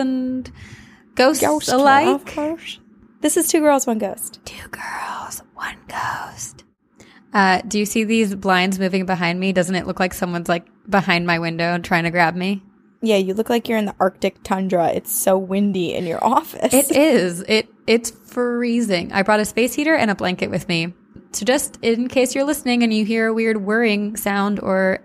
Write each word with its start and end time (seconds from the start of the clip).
lovers 0.00 0.48
and 0.48 0.52
ghosts 1.14 1.42
Ghost 1.44 1.68
alike. 1.68 2.36
lovers. 2.36 2.80
This 3.20 3.36
is 3.36 3.48
two 3.48 3.60
girls, 3.60 3.86
one 3.86 3.98
ghost. 3.98 4.40
Two 4.44 4.68
girls, 4.68 5.42
one 5.54 5.76
ghost. 5.88 6.64
Uh, 7.32 7.60
do 7.68 7.78
you 7.78 7.86
see 7.86 8.04
these 8.04 8.34
blinds 8.34 8.78
moving 8.78 9.06
behind 9.06 9.38
me? 9.38 9.52
Doesn't 9.52 9.74
it 9.74 9.86
look 9.86 10.00
like 10.00 10.14
someone's 10.14 10.48
like 10.48 10.66
behind 10.88 11.26
my 11.26 11.38
window 11.38 11.74
and 11.74 11.84
trying 11.84 12.04
to 12.04 12.10
grab 12.10 12.34
me? 12.34 12.62
Yeah, 13.02 13.16
you 13.16 13.34
look 13.34 13.48
like 13.48 13.68
you're 13.68 13.78
in 13.78 13.84
the 13.86 13.94
Arctic 14.00 14.42
tundra. 14.42 14.88
It's 14.88 15.12
so 15.12 15.38
windy 15.38 15.94
in 15.94 16.06
your 16.06 16.22
office. 16.24 16.72
It 16.74 16.90
is. 16.90 17.44
It 17.46 17.68
it's 17.86 18.10
freezing. 18.10 19.12
I 19.12 19.22
brought 19.22 19.40
a 19.40 19.44
space 19.44 19.74
heater 19.74 19.94
and 19.94 20.10
a 20.10 20.14
blanket 20.14 20.50
with 20.50 20.68
me. 20.68 20.92
So 21.32 21.44
just 21.44 21.78
in 21.82 22.08
case 22.08 22.34
you're 22.34 22.44
listening 22.44 22.82
and 22.82 22.92
you 22.92 23.04
hear 23.04 23.28
a 23.28 23.34
weird 23.34 23.58
whirring 23.58 24.16
sound 24.16 24.60
or 24.60 25.00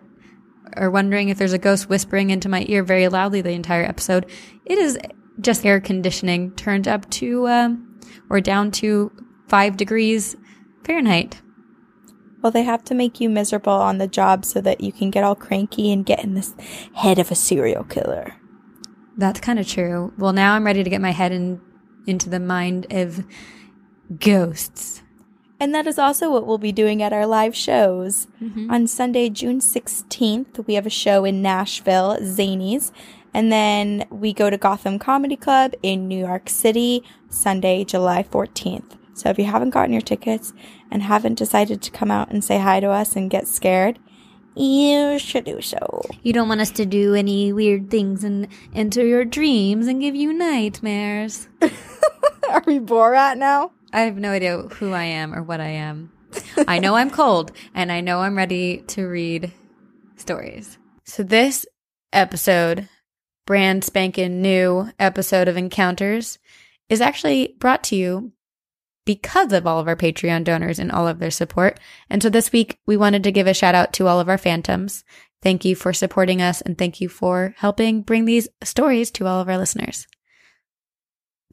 or 0.76 0.90
wondering 0.90 1.30
if 1.30 1.38
there's 1.38 1.54
a 1.54 1.58
ghost 1.58 1.90
whispering 1.90 2.30
into 2.30 2.50
my 2.50 2.66
ear 2.68 2.84
very 2.84 3.08
loudly 3.08 3.42
the 3.42 3.52
entire 3.52 3.84
episode, 3.84 4.26
it 4.66 4.78
is 4.78 4.98
just 5.40 5.66
air 5.66 5.80
conditioning 5.80 6.52
turned 6.56 6.88
up 6.88 7.10
to 7.10 7.48
um, 7.48 8.00
or 8.30 8.40
down 8.40 8.72
to 8.72 9.12
five 9.48 9.78
degrees 9.78 10.36
Fahrenheit. 10.84 11.42
Well, 12.42 12.52
they 12.52 12.64
have 12.64 12.84
to 12.86 12.96
make 12.96 13.20
you 13.20 13.30
miserable 13.30 13.74
on 13.74 13.98
the 13.98 14.08
job 14.08 14.46
so 14.46 14.62
that 14.62 14.82
you 14.82 14.92
can 14.92 15.10
get 15.10 15.24
all 15.24 15.36
cranky 15.36 15.92
and 15.92 16.06
get 16.06 16.24
in 16.24 16.36
this 16.36 16.54
head 16.94 17.18
of 17.18 17.32
a 17.32 17.36
serial 17.36 17.84
killer. 17.84 18.36
That's 19.18 19.40
kind 19.40 19.58
of 19.60 19.68
true. 19.68 20.14
Well, 20.18 20.34
now 20.34 20.54
I'm 20.54 20.66
ready 20.66 20.84
to 20.84 20.90
get 20.90 21.02
my 21.02 21.12
head 21.12 21.32
in 21.32 21.60
into 22.06 22.30
the 22.30 22.40
mind 22.40 22.86
of 22.92 23.26
ghosts. 24.20 25.02
And 25.66 25.74
that 25.74 25.88
is 25.88 25.98
also 25.98 26.30
what 26.30 26.46
we'll 26.46 26.60
be 26.60 26.72
doing 26.72 27.02
at 27.02 27.12
our 27.12 27.26
live 27.26 27.56
shows. 27.56 28.28
Mhm. 28.40 28.72
On 28.72 28.86
Sunday, 28.86 29.30
June 29.32 29.60
16th, 29.60 30.60
we 30.68 30.76
have 30.76 30.86
a 30.86 30.92
show 30.92 31.26
in 31.26 31.42
Nashville, 31.42 32.18
Zanies. 32.22 32.92
And 33.34 33.52
then 33.52 34.06
we 34.12 34.32
go 34.32 34.52
to 34.52 34.58
Gotham 34.58 35.00
Comedy 35.00 35.36
Club 35.36 35.74
in 35.82 36.08
New 36.08 36.20
York 36.20 36.50
City, 36.52 37.02
Sunday, 37.30 37.84
July 37.84 38.22
14th. 38.22 38.96
So 39.16 39.30
if 39.30 39.40
you 39.40 39.46
haven't 39.46 39.72
gotten 39.72 39.92
your 39.92 40.04
tickets 40.04 40.54
and 40.92 41.02
haven't 41.02 41.40
decided 41.40 41.82
to 41.82 41.90
come 41.90 42.12
out 42.12 42.30
and 42.32 42.44
say 42.44 42.60
hi 42.60 42.80
to 42.80 42.92
us 42.92 43.16
and 43.16 43.28
get 43.28 43.48
scared, 43.48 43.98
you 44.56 45.18
should 45.18 45.46
do 45.46 45.62
so. 45.62 46.04
You 46.22 46.32
don't 46.32 46.48
want 46.48 46.62
us 46.62 46.70
to 46.74 46.86
do 46.86 47.16
any 47.16 47.52
weird 47.52 47.90
things 47.90 48.24
and 48.24 48.48
enter 48.76 49.04
your 49.04 49.26
dreams 49.26 49.88
and 49.88 50.00
give 50.00 50.14
you 50.16 50.32
nightmares. 50.32 51.48
Are 52.52 52.62
we 52.68 52.78
Borat 52.80 53.40
now? 53.40 53.72
I 53.96 54.02
have 54.02 54.18
no 54.18 54.32
idea 54.32 54.58
who 54.58 54.92
I 54.92 55.06
am 55.06 55.34
or 55.34 55.42
what 55.42 55.62
I 55.62 55.70
am. 55.70 56.12
I 56.68 56.80
know 56.80 56.96
I'm 56.96 57.10
cold 57.10 57.54
and 57.74 57.90
I 57.90 58.02
know 58.02 58.20
I'm 58.20 58.36
ready 58.36 58.80
to 58.88 59.08
read 59.08 59.54
stories. 60.18 60.78
So 61.06 61.24
this 61.24 61.66
episode, 62.12 62.90
brand 63.46 63.86
spanking 63.86 64.42
new 64.42 64.92
episode 65.00 65.48
of 65.48 65.56
Encounters, 65.56 66.40
is 66.90 67.00
actually 67.00 67.56
brought 67.58 67.86
to 67.86 67.96
you 67.96 68.34
because 69.06 69.54
of 69.54 69.66
all 69.66 69.80
of 69.80 69.88
our 69.88 69.96
Patreon 69.96 70.44
donors 70.44 70.78
and 70.78 70.92
all 70.92 71.08
of 71.08 71.20
their 71.20 71.32
support. 71.32 71.80
And 72.10 72.22
so 72.22 72.30
this 72.30 72.52
week 72.52 72.78
we 72.86 72.98
wanted 72.98 73.24
to 73.24 73.32
give 73.32 73.48
a 73.48 73.54
shout 73.54 73.76
out 73.76 73.94
to 73.94 74.08
all 74.08 74.20
of 74.20 74.28
our 74.28 74.38
phantoms. 74.38 75.06
Thank 75.42 75.64
you 75.64 75.74
for 75.74 75.94
supporting 75.94 76.42
us 76.42 76.60
and 76.60 76.78
thank 76.78 77.00
you 77.00 77.08
for 77.08 77.56
helping 77.60 78.02
bring 78.02 78.26
these 78.26 78.50
stories 78.62 79.10
to 79.12 79.26
all 79.26 79.40
of 79.40 79.48
our 79.48 79.58
listeners. 79.58 80.06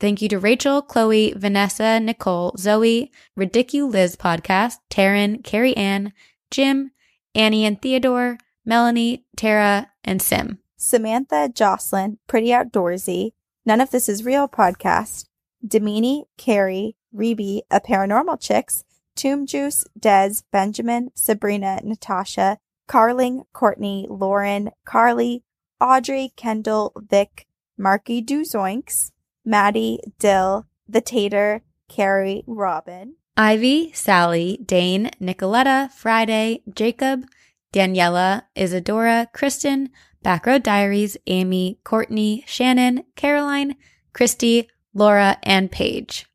Thank 0.03 0.21
you 0.21 0.29
to 0.31 0.41
Rachel, 0.41 0.83
Chloe, 0.83 1.33
Vanessa, 1.37 2.01
Nicole, 2.01 2.57
Zoe, 2.59 3.13
Ridicu 3.39 3.89
Liz 3.89 4.17
podcast, 4.17 4.79
Taryn, 4.91 5.45
Carrie 5.45 5.77
Ann, 5.77 6.13
Jim, 6.51 6.91
Annie 7.37 7.65
and 7.65 7.81
Theodore, 7.81 8.39
Melanie, 8.65 9.27
Tara, 9.37 9.93
and 10.03 10.21
Sim. 10.21 10.59
Samantha, 10.77 11.49
Jocelyn, 11.55 12.19
Pretty 12.27 12.49
Outdoorsy, 12.49 13.31
None 13.65 13.81
of 13.81 13.93
This 13.93 14.09
Is 14.09 14.25
Real 14.25 14.49
podcast, 14.49 15.27
Demini, 15.65 16.25
Carrie, 16.37 16.97
Reby, 17.15 17.61
A 17.71 17.81
Paranormal 17.81 18.41
Chicks, 18.41 18.83
Tomb 19.15 19.47
Juice, 19.47 19.85
Dez, 19.97 20.43
Benjamin, 20.51 21.13
Sabrina, 21.15 21.79
Natasha, 21.85 22.59
Carling, 22.89 23.45
Courtney, 23.53 24.09
Lauren, 24.11 24.73
Carly, 24.85 25.45
Audrey, 25.81 26.33
Kendall, 26.35 26.93
Vic, 26.97 27.47
Marky 27.79 28.21
Duzoinks, 28.21 29.13
Maddie, 29.45 29.99
Dill, 30.19 30.67
The 30.89 31.01
Tater, 31.01 31.63
Carrie, 31.89 32.45
Robin, 32.47 33.17
Ivy, 33.37 33.93
Sally, 33.93 34.59
Dane, 34.65 35.11
Nicoletta, 35.21 35.91
Friday, 35.93 36.63
Jacob, 36.73 37.25
Daniela, 37.73 38.43
Isadora, 38.55 39.29
Kristen, 39.33 39.91
Backroad 40.25 40.63
Diaries, 40.63 41.17
Amy, 41.27 41.79
Courtney, 41.83 42.45
Shannon, 42.47 43.05
Caroline, 43.17 43.77
Christy, 44.13 44.69
Laura, 44.95 45.39
and 45.43 45.73
Paige. 45.73 46.27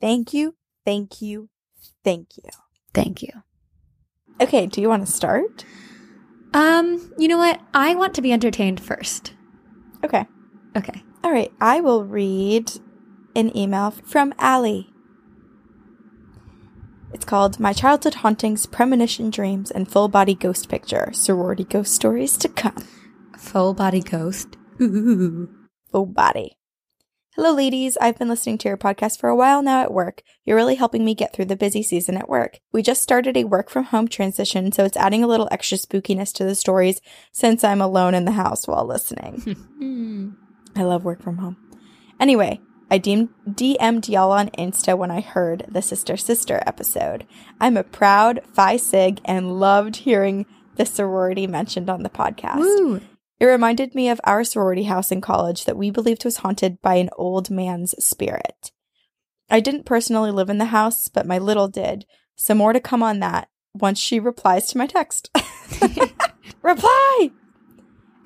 Thank 0.00 0.34
you, 0.34 0.56
thank 0.84 1.22
you, 1.22 1.48
thank 2.02 2.36
you. 2.36 2.50
Thank 2.92 3.22
you. 3.22 3.30
Okay, 4.40 4.66
do 4.66 4.80
you 4.80 4.88
want 4.88 5.06
to 5.06 5.12
start? 5.12 5.64
Um, 6.52 7.12
you 7.18 7.28
know 7.28 7.38
what? 7.38 7.60
I 7.72 7.94
want 7.94 8.14
to 8.14 8.22
be 8.22 8.32
entertained 8.32 8.80
first. 8.80 9.32
Okay. 10.04 10.26
Okay. 10.76 11.02
All 11.24 11.32
right, 11.32 11.50
I 11.58 11.80
will 11.80 12.04
read 12.04 12.70
an 13.34 13.56
email 13.56 13.92
from 13.92 14.34
Allie. 14.38 14.92
It's 17.14 17.24
called 17.24 17.58
My 17.58 17.72
Childhood 17.72 18.16
Hauntings, 18.16 18.66
Premonition 18.66 19.30
Dreams, 19.30 19.70
and 19.70 19.90
Full 19.90 20.08
Body 20.08 20.34
Ghost 20.34 20.68
Picture 20.68 21.08
Sorority 21.14 21.64
Ghost 21.64 21.94
Stories 21.94 22.36
to 22.36 22.50
Come. 22.50 22.76
Full 23.38 23.72
body 23.72 24.02
ghost. 24.02 24.58
Ooh. 24.82 25.48
Full 25.90 26.04
Body. 26.04 26.58
Hello, 27.36 27.54
ladies. 27.54 27.96
I've 28.02 28.18
been 28.18 28.28
listening 28.28 28.58
to 28.58 28.68
your 28.68 28.76
podcast 28.76 29.18
for 29.18 29.30
a 29.30 29.36
while 29.36 29.62
now 29.62 29.80
at 29.80 29.94
work. 29.94 30.20
You're 30.44 30.56
really 30.56 30.74
helping 30.74 31.06
me 31.06 31.14
get 31.14 31.32
through 31.32 31.46
the 31.46 31.56
busy 31.56 31.82
season 31.82 32.18
at 32.18 32.28
work. 32.28 32.60
We 32.70 32.82
just 32.82 33.02
started 33.02 33.34
a 33.38 33.44
work 33.44 33.70
from 33.70 33.84
home 33.84 34.08
transition, 34.08 34.72
so 34.72 34.84
it's 34.84 34.96
adding 34.98 35.24
a 35.24 35.26
little 35.26 35.48
extra 35.50 35.78
spookiness 35.78 36.34
to 36.34 36.44
the 36.44 36.54
stories 36.54 37.00
since 37.32 37.64
I'm 37.64 37.80
alone 37.80 38.12
in 38.12 38.26
the 38.26 38.32
house 38.32 38.68
while 38.68 38.86
listening. 38.86 40.36
I 40.76 40.82
love 40.82 41.04
work 41.04 41.22
from 41.22 41.38
home. 41.38 41.56
Anyway, 42.18 42.60
I 42.90 42.98
DM'd 42.98 44.08
y'all 44.08 44.32
on 44.32 44.50
Insta 44.50 44.96
when 44.96 45.10
I 45.10 45.20
heard 45.20 45.64
the 45.68 45.82
Sister 45.82 46.16
Sister 46.16 46.62
episode. 46.66 47.26
I'm 47.60 47.76
a 47.76 47.84
proud 47.84 48.40
Phi 48.52 48.76
Sig 48.76 49.20
and 49.24 49.58
loved 49.58 49.96
hearing 49.96 50.46
the 50.76 50.86
sorority 50.86 51.46
mentioned 51.46 51.88
on 51.88 52.02
the 52.02 52.10
podcast. 52.10 52.58
Woo. 52.58 53.00
It 53.40 53.46
reminded 53.46 53.94
me 53.94 54.08
of 54.08 54.20
our 54.24 54.44
sorority 54.44 54.84
house 54.84 55.10
in 55.10 55.20
college 55.20 55.64
that 55.64 55.76
we 55.76 55.90
believed 55.90 56.24
was 56.24 56.38
haunted 56.38 56.80
by 56.82 56.96
an 56.96 57.10
old 57.16 57.50
man's 57.50 57.94
spirit. 58.04 58.70
I 59.50 59.60
didn't 59.60 59.86
personally 59.86 60.30
live 60.30 60.48
in 60.48 60.58
the 60.58 60.66
house, 60.66 61.08
but 61.08 61.26
my 61.26 61.38
little 61.38 61.68
did. 61.68 62.06
So 62.36 62.54
more 62.54 62.72
to 62.72 62.80
come 62.80 63.02
on 63.02 63.20
that 63.20 63.48
once 63.74 63.98
she 63.98 64.20
replies 64.20 64.68
to 64.68 64.78
my 64.78 64.86
text. 64.86 65.30
Reply! 66.62 67.30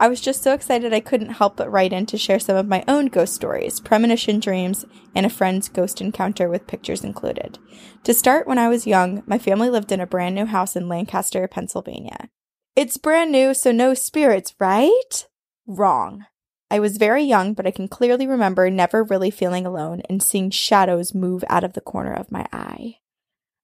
I 0.00 0.06
was 0.06 0.20
just 0.20 0.42
so 0.42 0.54
excited 0.54 0.94
I 0.94 1.00
couldn't 1.00 1.30
help 1.30 1.56
but 1.56 1.70
write 1.70 1.92
in 1.92 2.06
to 2.06 2.18
share 2.18 2.38
some 2.38 2.56
of 2.56 2.68
my 2.68 2.84
own 2.86 3.06
ghost 3.06 3.34
stories, 3.34 3.80
premonition 3.80 4.38
dreams, 4.38 4.84
and 5.14 5.26
a 5.26 5.30
friend's 5.30 5.68
ghost 5.68 6.00
encounter 6.00 6.48
with 6.48 6.68
pictures 6.68 7.02
included. 7.02 7.58
To 8.04 8.14
start, 8.14 8.46
when 8.46 8.58
I 8.58 8.68
was 8.68 8.86
young, 8.86 9.24
my 9.26 9.38
family 9.38 9.70
lived 9.70 9.90
in 9.90 10.00
a 10.00 10.06
brand 10.06 10.36
new 10.36 10.46
house 10.46 10.76
in 10.76 10.88
Lancaster, 10.88 11.48
Pennsylvania. 11.48 12.28
It's 12.76 12.96
brand 12.96 13.32
new, 13.32 13.54
so 13.54 13.72
no 13.72 13.92
spirits, 13.94 14.54
right? 14.60 15.26
Wrong. 15.66 16.26
I 16.70 16.78
was 16.78 16.96
very 16.96 17.24
young, 17.24 17.54
but 17.54 17.66
I 17.66 17.72
can 17.72 17.88
clearly 17.88 18.26
remember 18.26 18.70
never 18.70 19.02
really 19.02 19.30
feeling 19.30 19.66
alone 19.66 20.02
and 20.08 20.22
seeing 20.22 20.50
shadows 20.50 21.14
move 21.14 21.42
out 21.48 21.64
of 21.64 21.72
the 21.72 21.80
corner 21.80 22.12
of 22.12 22.30
my 22.30 22.46
eye. 22.52 22.98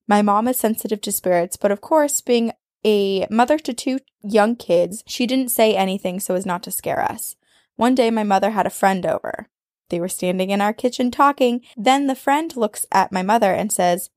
My 0.07 0.21
mom 0.21 0.49
is 0.49 0.57
sensitive 0.57 0.99
to 1.01 1.11
spirits, 1.11 1.55
but 1.55 1.71
of 1.71 1.81
course, 1.81 2.19
being 2.19 2.51
a 2.85 3.27
mother 3.29 3.57
to 3.57 3.73
two 3.73 3.99
young 4.23 4.55
kids, 4.55 5.03
she 5.07 5.25
didn't 5.25 5.49
say 5.49 5.75
anything 5.75 6.19
so 6.19 6.35
as 6.35 6.45
not 6.45 6.63
to 6.63 6.71
scare 6.71 7.01
us. 7.01 7.35
One 7.75 7.95
day, 7.95 8.11
my 8.11 8.23
mother 8.23 8.51
had 8.51 8.67
a 8.67 8.69
friend 8.69 9.05
over. 9.05 9.49
They 9.89 9.99
were 9.99 10.07
standing 10.07 10.51
in 10.51 10.61
our 10.61 10.73
kitchen 10.73 11.11
talking. 11.11 11.61
Then 11.75 12.07
the 12.07 12.15
friend 12.15 12.55
looks 12.55 12.85
at 12.91 13.11
my 13.11 13.21
mother 13.21 13.51
and 13.51 13.71
says, 13.71 14.09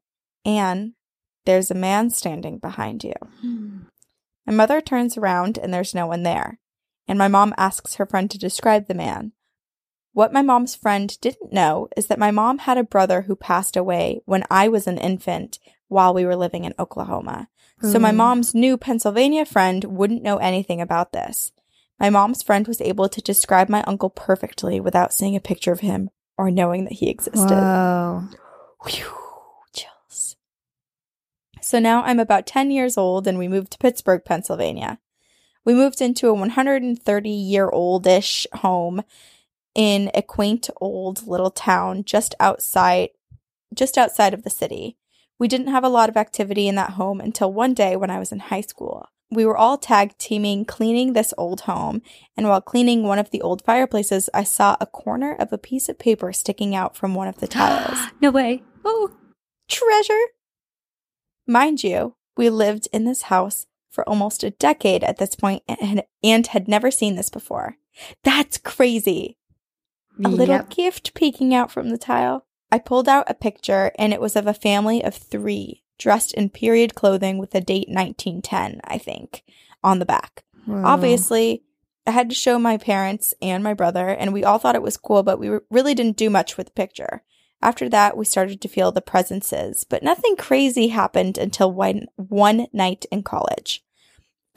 Anne, 0.44 0.94
there's 1.44 1.70
a 1.70 1.75
man 1.75 2.11
standing 2.11 2.59
behind 2.59 3.05
you. 3.05 3.15
Hmm. 3.41 3.79
My 4.47 4.53
mother 4.53 4.81
turns 4.81 5.17
around 5.17 5.59
and 5.59 5.73
there's 5.73 5.94
no 5.94 6.06
one 6.06 6.23
there. 6.23 6.59
And 7.06 7.19
my 7.19 7.29
mom 7.29 7.55
asks 7.56 7.94
her 7.94 8.06
friend 8.06 8.31
to 8.31 8.38
describe 8.38 8.87
the 8.87 8.94
man. 8.94 9.32
What 10.12 10.32
my 10.32 10.43
mom's 10.43 10.75
friend 10.75 11.17
didn't 11.21 11.53
know 11.53 11.88
is 11.97 12.06
that 12.06 12.19
my 12.19 12.31
mom 12.31 12.59
had 12.59 12.79
a 12.79 12.85
brother 12.85 13.23
who 13.23 13.37
passed 13.37 13.76
away 13.76 14.21
when 14.25 14.44
I 14.50 14.69
was 14.69 14.87
an 14.87 14.99
infant 14.99 15.59
while 15.88 16.12
we 16.12 16.25
were 16.25 16.37
living 16.37 16.64
in 16.64 16.75
Oklahoma. 16.79 17.49
So 17.80 17.98
my 17.98 18.10
hmm. 18.10 18.16
mom's 18.16 18.54
new 18.54 18.76
Pennsylvania 18.76 19.44
friend 19.44 19.84
wouldn't 19.84 20.22
know 20.22 20.38
anything 20.38 20.80
about 20.80 21.12
this. 21.12 21.52
My 22.00 22.10
mom's 22.10 22.42
friend 22.42 22.66
was 22.66 22.80
able 22.80 23.08
to 23.08 23.20
describe 23.20 23.69
my 23.69 23.82
uncle 23.82 24.10
perfectly 24.10 24.80
without 24.80 25.12
seeing 25.12 25.36
a 25.36 25.40
picture 25.40 25.72
of 25.72 25.80
him 25.80 26.10
or 26.36 26.50
knowing 26.50 26.84
that 26.84 26.94
he 26.94 27.08
existed. 27.08 27.50
Whew, 28.84 29.12
chills. 29.72 30.36
So 31.60 31.78
now 31.78 32.02
I'm 32.02 32.20
about 32.20 32.46
10 32.46 32.70
years 32.70 32.96
old 32.96 33.26
and 33.26 33.38
we 33.38 33.48
moved 33.48 33.72
to 33.72 33.78
Pittsburgh, 33.78 34.25
Pennsylvania. 34.25 34.98
We 35.64 35.75
moved 35.75 36.00
into 36.00 36.28
a 36.28 36.34
130 36.34 37.30
year 37.30 37.69
oldish 37.70 38.46
home 38.54 39.02
in 39.75 40.10
a 40.14 40.22
quaint 40.22 40.70
old 40.80 41.26
little 41.26 41.50
town 41.50 42.04
just 42.04 42.34
outside 42.40 43.10
just 43.75 43.98
outside 43.98 44.34
of 44.34 44.42
the 44.44 44.50
city. 44.50 44.96
We 45.38 45.49
didn't 45.49 45.69
have 45.69 45.85
a 45.85 45.88
lot 45.88 46.08
of 46.08 46.17
activity 46.17 46.67
in 46.69 46.75
that 46.75 46.90
home 46.90 47.20
until 47.20 47.52
one 47.52 47.75
day 47.75 47.96
when 47.96 48.11
I 48.11 48.19
was 48.19 48.32
in 48.32 48.40
high 48.40 48.62
school. 48.62 49.06
We 49.31 49.44
were 49.44 49.56
all 49.56 49.76
tag 49.76 50.17
teaming 50.19 50.64
cleaning 50.64 51.12
this 51.12 51.35
old 51.37 51.62
home, 51.62 52.00
and 52.37 52.49
while 52.49 52.62
cleaning 52.62 53.02
one 53.02 53.19
of 53.19 53.31
the 53.31 53.43
old 53.43 53.62
fireplaces, 53.62 54.31
I 54.32 54.43
saw 54.43 54.76
a 54.81 54.87
corner 54.87 55.37
of 55.38 55.52
a 55.52 55.58
piece 55.58 55.88
of 55.88 55.99
paper 55.99 56.32
sticking 56.32 56.75
out 56.75 56.96
from 56.96 57.14
one 57.14 57.29
of 57.29 57.38
the 57.38 57.46
tiles. 57.46 57.99
no 58.20 58.31
way. 58.31 58.62
Oh, 58.85 59.11
treasure! 59.69 60.19
Mind 61.46 61.85
you, 61.85 62.14
we 62.37 62.49
lived 62.49 62.88
in 62.93 63.05
this 63.05 63.23
house 63.23 63.67
for 63.90 64.08
almost 64.08 64.43
a 64.44 64.50
decade 64.50 65.05
at 65.05 65.19
this 65.19 65.35
point 65.35 65.62
and, 65.69 66.02
and 66.23 66.46
had 66.49 66.67
never 66.69 66.90
seen 66.90 67.17
this 67.17 67.31
before. 67.31 67.76
That's 68.25 68.58
crazy. 68.58 69.37
A 70.25 70.29
little 70.29 70.56
Yep. 70.56 70.70
gift 70.70 71.14
peeking 71.14 71.55
out 71.55 71.70
from 71.70 71.90
the 71.90 71.99
tile. 71.99 72.44
I 72.70 72.79
pulled 72.79 73.09
out 73.09 73.31
a 73.31 73.35
picture 73.35 73.93
and 73.99 74.12
it 74.12 74.20
was 74.20 74.37
of 74.37 74.47
a 74.47 74.55
family 74.55 75.03
of 75.03 75.15
three 75.15 75.82
dressed 75.99 76.32
in 76.35 76.50
period 76.50 76.94
clothing 76.94 77.38
with 77.38 77.55
a 77.55 77.61
date 77.61 77.88
1910, 77.88 78.81
I 78.85 78.99
think, 78.99 79.43
on 79.82 79.99
the 79.99 80.06
back. 80.06 80.44
Whoa. 80.65 80.82
Obviously, 80.85 81.62
I 82.06 82.12
had 82.12 82.29
to 82.31 82.35
show 82.35 82.59
my 82.59 82.76
parents 82.76 83.35
and 83.43 83.62
my 83.62 83.75
brother, 83.75 84.09
and 84.09 84.32
we 84.32 84.44
all 84.44 84.59
thought 84.59 84.76
it 84.76 84.82
was 84.82 84.97
cool, 84.97 85.23
but 85.23 85.38
we 85.38 85.59
really 85.70 85.94
didn't 85.94 86.17
do 86.17 86.31
much 86.31 86.56
with 86.56 86.69
the 86.69 86.73
picture. 86.73 87.23
After 87.61 87.88
that, 87.88 88.17
we 88.17 88.25
started 88.25 88.61
to 88.61 88.69
feel 88.69 88.93
the 88.93 89.00
presences, 89.00 89.85
but 89.85 90.03
nothing 90.03 90.37
crazy 90.37 90.88
happened 90.88 91.37
until 91.37 91.73
one, 91.73 92.06
one 92.17 92.67
night 92.73 93.05
in 93.11 93.25
college. 93.25 93.82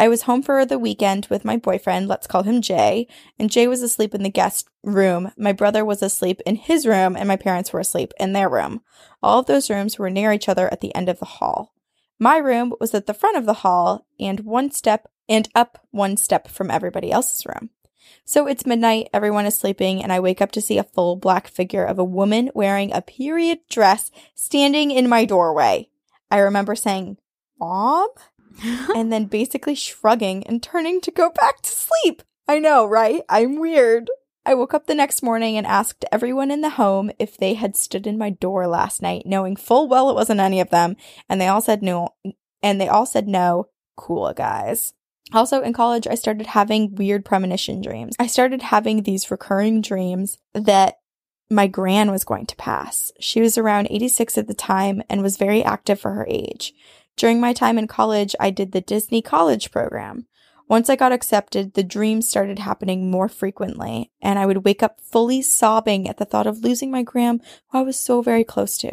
I 0.01 0.07
was 0.07 0.23
home 0.23 0.41
for 0.41 0.65
the 0.65 0.79
weekend 0.79 1.27
with 1.29 1.45
my 1.45 1.57
boyfriend, 1.57 2.07
let's 2.07 2.25
call 2.25 2.41
him 2.41 2.63
Jay, 2.63 3.07
and 3.37 3.51
Jay 3.51 3.67
was 3.67 3.83
asleep 3.83 4.15
in 4.15 4.23
the 4.23 4.31
guest 4.31 4.67
room. 4.81 5.31
My 5.37 5.51
brother 5.51 5.85
was 5.85 6.01
asleep 6.01 6.41
in 6.43 6.55
his 6.55 6.87
room, 6.87 7.15
and 7.15 7.27
my 7.27 7.35
parents 7.35 7.71
were 7.71 7.79
asleep 7.79 8.11
in 8.19 8.33
their 8.33 8.49
room. 8.49 8.81
All 9.21 9.41
of 9.41 9.45
those 9.45 9.69
rooms 9.69 9.99
were 9.99 10.09
near 10.09 10.33
each 10.33 10.49
other 10.49 10.67
at 10.73 10.81
the 10.81 10.93
end 10.95 11.07
of 11.07 11.19
the 11.19 11.25
hall. 11.25 11.75
My 12.17 12.37
room 12.37 12.73
was 12.79 12.95
at 12.95 13.05
the 13.05 13.13
front 13.13 13.37
of 13.37 13.45
the 13.45 13.61
hall 13.61 14.07
and 14.19 14.39
one 14.39 14.71
step 14.71 15.07
and 15.29 15.47
up 15.53 15.85
one 15.91 16.17
step 16.17 16.47
from 16.47 16.71
everybody 16.71 17.11
else's 17.11 17.45
room. 17.45 17.69
So 18.25 18.47
it's 18.47 18.65
midnight, 18.65 19.09
everyone 19.13 19.45
is 19.45 19.55
sleeping, 19.55 20.01
and 20.01 20.11
I 20.11 20.19
wake 20.19 20.41
up 20.41 20.51
to 20.53 20.61
see 20.61 20.79
a 20.79 20.83
full 20.83 21.15
black 21.15 21.47
figure 21.47 21.83
of 21.85 21.99
a 21.99 22.03
woman 22.03 22.49
wearing 22.55 22.91
a 22.91 23.03
period 23.03 23.59
dress 23.69 24.09
standing 24.33 24.89
in 24.89 25.07
my 25.07 25.25
doorway. 25.25 25.89
I 26.31 26.39
remember 26.39 26.73
saying, 26.73 27.17
Mom? 27.59 28.07
and 28.95 29.11
then 29.11 29.25
basically 29.25 29.75
shrugging 29.75 30.45
and 30.47 30.61
turning 30.61 31.01
to 31.01 31.11
go 31.11 31.29
back 31.29 31.61
to 31.61 31.69
sleep. 31.69 32.23
I 32.47 32.59
know, 32.59 32.85
right? 32.85 33.21
I'm 33.29 33.59
weird. 33.59 34.09
I 34.45 34.55
woke 34.55 34.73
up 34.73 34.87
the 34.87 34.95
next 34.95 35.21
morning 35.21 35.57
and 35.57 35.67
asked 35.67 36.03
everyone 36.11 36.49
in 36.49 36.61
the 36.61 36.71
home 36.71 37.11
if 37.19 37.37
they 37.37 37.53
had 37.53 37.75
stood 37.75 38.07
in 38.07 38.17
my 38.17 38.31
door 38.31 38.67
last 38.67 39.01
night, 39.01 39.25
knowing 39.25 39.55
full 39.55 39.87
well 39.87 40.09
it 40.09 40.15
wasn't 40.15 40.39
any 40.39 40.59
of 40.59 40.71
them, 40.71 40.95
and 41.29 41.39
they 41.39 41.47
all 41.47 41.61
said 41.61 41.83
no, 41.83 42.15
and 42.63 42.81
they 42.81 42.87
all 42.87 43.05
said 43.05 43.27
no. 43.27 43.67
Cool, 43.95 44.33
guys. 44.33 44.93
Also, 45.33 45.61
in 45.61 45.73
college, 45.73 46.07
I 46.07 46.15
started 46.15 46.47
having 46.47 46.95
weird 46.95 47.23
premonition 47.23 47.81
dreams. 47.81 48.15
I 48.19 48.27
started 48.27 48.63
having 48.63 49.03
these 49.03 49.29
recurring 49.29 49.81
dreams 49.81 50.39
that 50.53 50.97
my 51.49 51.67
gran 51.67 52.09
was 52.09 52.23
going 52.23 52.45
to 52.47 52.55
pass. 52.55 53.11
She 53.19 53.41
was 53.41 53.57
around 53.57 53.87
86 53.89 54.37
at 54.37 54.47
the 54.47 54.53
time 54.53 55.03
and 55.09 55.21
was 55.21 55.37
very 55.37 55.63
active 55.63 55.99
for 55.99 56.11
her 56.11 56.25
age. 56.29 56.73
During 57.21 57.39
my 57.39 57.53
time 57.53 57.77
in 57.77 57.85
college, 57.85 58.35
I 58.39 58.49
did 58.49 58.71
the 58.71 58.81
Disney 58.81 59.21
College 59.21 59.69
program. 59.69 60.25
Once 60.67 60.89
I 60.89 60.95
got 60.95 61.11
accepted, 61.11 61.75
the 61.75 61.83
dreams 61.83 62.27
started 62.27 62.57
happening 62.57 63.11
more 63.11 63.29
frequently, 63.29 64.11
and 64.23 64.39
I 64.39 64.47
would 64.47 64.65
wake 64.65 64.81
up 64.81 64.99
fully 64.99 65.43
sobbing 65.43 66.09
at 66.09 66.17
the 66.17 66.25
thought 66.25 66.47
of 66.47 66.63
losing 66.63 66.89
my 66.89 67.03
gram 67.03 67.39
who 67.69 67.77
I 67.77 67.81
was 67.83 67.95
so 67.95 68.23
very 68.23 68.43
close 68.43 68.75
to. 68.79 68.91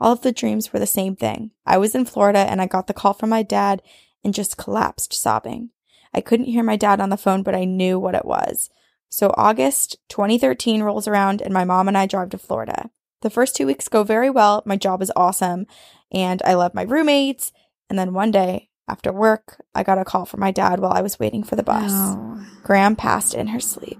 All 0.00 0.10
of 0.10 0.22
the 0.22 0.32
dreams 0.32 0.72
were 0.72 0.80
the 0.80 0.84
same 0.84 1.14
thing. 1.14 1.52
I 1.64 1.78
was 1.78 1.94
in 1.94 2.06
Florida 2.06 2.40
and 2.40 2.60
I 2.60 2.66
got 2.66 2.88
the 2.88 2.92
call 2.92 3.14
from 3.14 3.30
my 3.30 3.44
dad 3.44 3.82
and 4.24 4.34
just 4.34 4.56
collapsed 4.56 5.12
sobbing. 5.12 5.70
I 6.12 6.20
couldn't 6.20 6.46
hear 6.46 6.64
my 6.64 6.74
dad 6.74 7.00
on 7.00 7.10
the 7.10 7.16
phone, 7.16 7.44
but 7.44 7.54
I 7.54 7.66
knew 7.66 8.00
what 8.00 8.16
it 8.16 8.24
was. 8.24 8.68
So 9.10 9.32
August 9.36 9.96
2013 10.08 10.82
rolls 10.82 11.06
around 11.06 11.40
and 11.40 11.54
my 11.54 11.64
mom 11.64 11.86
and 11.86 11.96
I 11.96 12.06
drive 12.06 12.30
to 12.30 12.38
Florida. 12.38 12.90
The 13.20 13.30
first 13.30 13.54
two 13.56 13.66
weeks 13.66 13.88
go 13.88 14.02
very 14.02 14.30
well. 14.30 14.62
My 14.64 14.76
job 14.76 15.02
is 15.02 15.12
awesome 15.14 15.66
and 16.12 16.42
I 16.44 16.54
love 16.54 16.74
my 16.74 16.82
roommates. 16.82 17.52
And 17.90 17.98
then 17.98 18.12
one 18.12 18.30
day 18.30 18.68
after 18.88 19.12
work, 19.12 19.64
I 19.74 19.82
got 19.82 19.98
a 19.98 20.04
call 20.04 20.24
from 20.24 20.40
my 20.40 20.50
dad 20.50 20.80
while 20.80 20.92
I 20.92 21.02
was 21.02 21.18
waiting 21.18 21.42
for 21.42 21.56
the 21.56 21.62
bus. 21.62 21.90
No. 21.90 22.44
Gram 22.62 22.96
passed 22.96 23.34
in 23.34 23.48
her 23.48 23.60
sleep. 23.60 23.98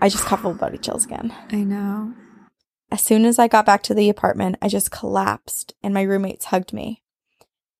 I 0.00 0.08
just 0.08 0.24
caught 0.24 0.40
full 0.40 0.54
body 0.54 0.78
chills 0.78 1.04
again. 1.04 1.34
I 1.50 1.64
know. 1.64 2.14
As 2.90 3.02
soon 3.02 3.24
as 3.24 3.38
I 3.38 3.48
got 3.48 3.66
back 3.66 3.82
to 3.84 3.94
the 3.94 4.08
apartment, 4.08 4.56
I 4.62 4.68
just 4.68 4.90
collapsed 4.90 5.74
and 5.82 5.94
my 5.94 6.02
roommates 6.02 6.46
hugged 6.46 6.72
me. 6.72 7.02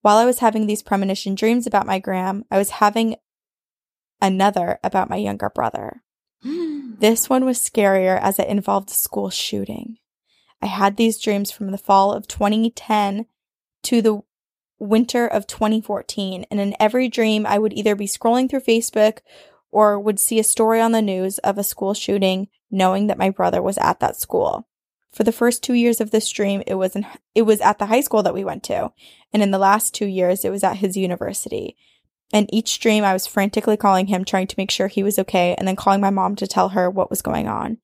While 0.03 0.17
I 0.19 0.25
was 0.25 0.41
having 0.41 0.67
these 0.67 0.83
premonition 0.83 1.35
dreams 1.35 1.67
about 1.67 1.87
my 1.87 1.99
gram, 1.99 2.45
I 2.51 2.59
was 2.59 2.71
having 2.71 3.17
another 4.21 4.79
about 4.83 5.09
my 5.09 5.17
younger 5.17 5.51
brother. 5.51 6.03
This 6.97 7.29
one 7.29 7.45
was 7.45 7.59
scarier 7.59 8.21
as 8.21 8.39
it 8.39 8.47
involved 8.47 8.89
a 8.89 8.95
school 8.95 9.29
shooting. 9.29 9.99
I 10.63 10.67
had 10.67 10.97
these 10.97 11.21
dreams 11.21 11.51
from 11.51 11.71
the 11.71 11.79
fall 11.79 12.13
of 12.13 12.27
2010 12.27 13.27
to 13.85 14.03
the 14.03 14.23
winter 14.79 15.27
of 15.27 15.47
2014, 15.47 16.47
and 16.51 16.61
in 16.61 16.75
every 16.81 17.09
dream, 17.09 17.47
I 17.47 17.59
would 17.59 17.73
either 17.73 17.95
be 17.95 18.07
scrolling 18.07 18.49
through 18.49 18.61
Facebook 18.61 19.19
or 19.71 19.99
would 19.99 20.21
see 20.21 20.39
a 20.39 20.45
story 20.45 20.81
on 20.81 20.93
the 20.93 21.03
news 21.03 21.39
of 21.39 21.59
a 21.59 21.65
school 21.65 21.95
shooting, 21.95 22.49
knowing 22.71 23.09
that 23.09 23.19
my 23.19 23.31
brother 23.31 23.61
was 23.61 23.79
at 23.79 24.01
that 24.01 24.17
school. 24.17 24.69
For 25.13 25.25
the 25.25 25.33
first 25.33 25.63
two 25.63 25.75
years 25.75 26.01
of 26.01 26.11
this 26.11 26.29
dream, 26.29 26.63
it 26.67 26.75
was 26.75 26.97
in, 26.97 27.07
it 27.35 27.43
was 27.43 27.61
at 27.61 27.79
the 27.79 27.87
high 27.87 28.01
school 28.01 28.23
that 28.23 28.35
we 28.35 28.45
went 28.45 28.63
to, 28.65 28.93
and 29.33 29.43
in 29.43 29.51
the 29.51 29.59
last 29.59 29.95
two 29.95 30.07
years, 30.07 30.45
it 30.45 30.51
was 30.51 30.65
at 30.65 30.79
his 30.79 30.97
university. 30.97 31.77
And 32.33 32.53
each 32.53 32.81
dream, 32.81 33.05
I 33.05 33.13
was 33.13 33.27
frantically 33.27 33.77
calling 33.77 34.09
him, 34.09 34.25
trying 34.25 34.49
to 34.49 34.57
make 34.59 34.71
sure 34.71 34.89
he 34.89 35.05
was 35.05 35.19
okay, 35.21 35.55
and 35.57 35.69
then 35.69 35.77
calling 35.77 36.01
my 36.01 36.11
mom 36.11 36.35
to 36.37 36.47
tell 36.47 36.71
her 36.71 36.91
what 36.91 37.11
was 37.11 37.23
going 37.23 37.47
on. 37.47 37.79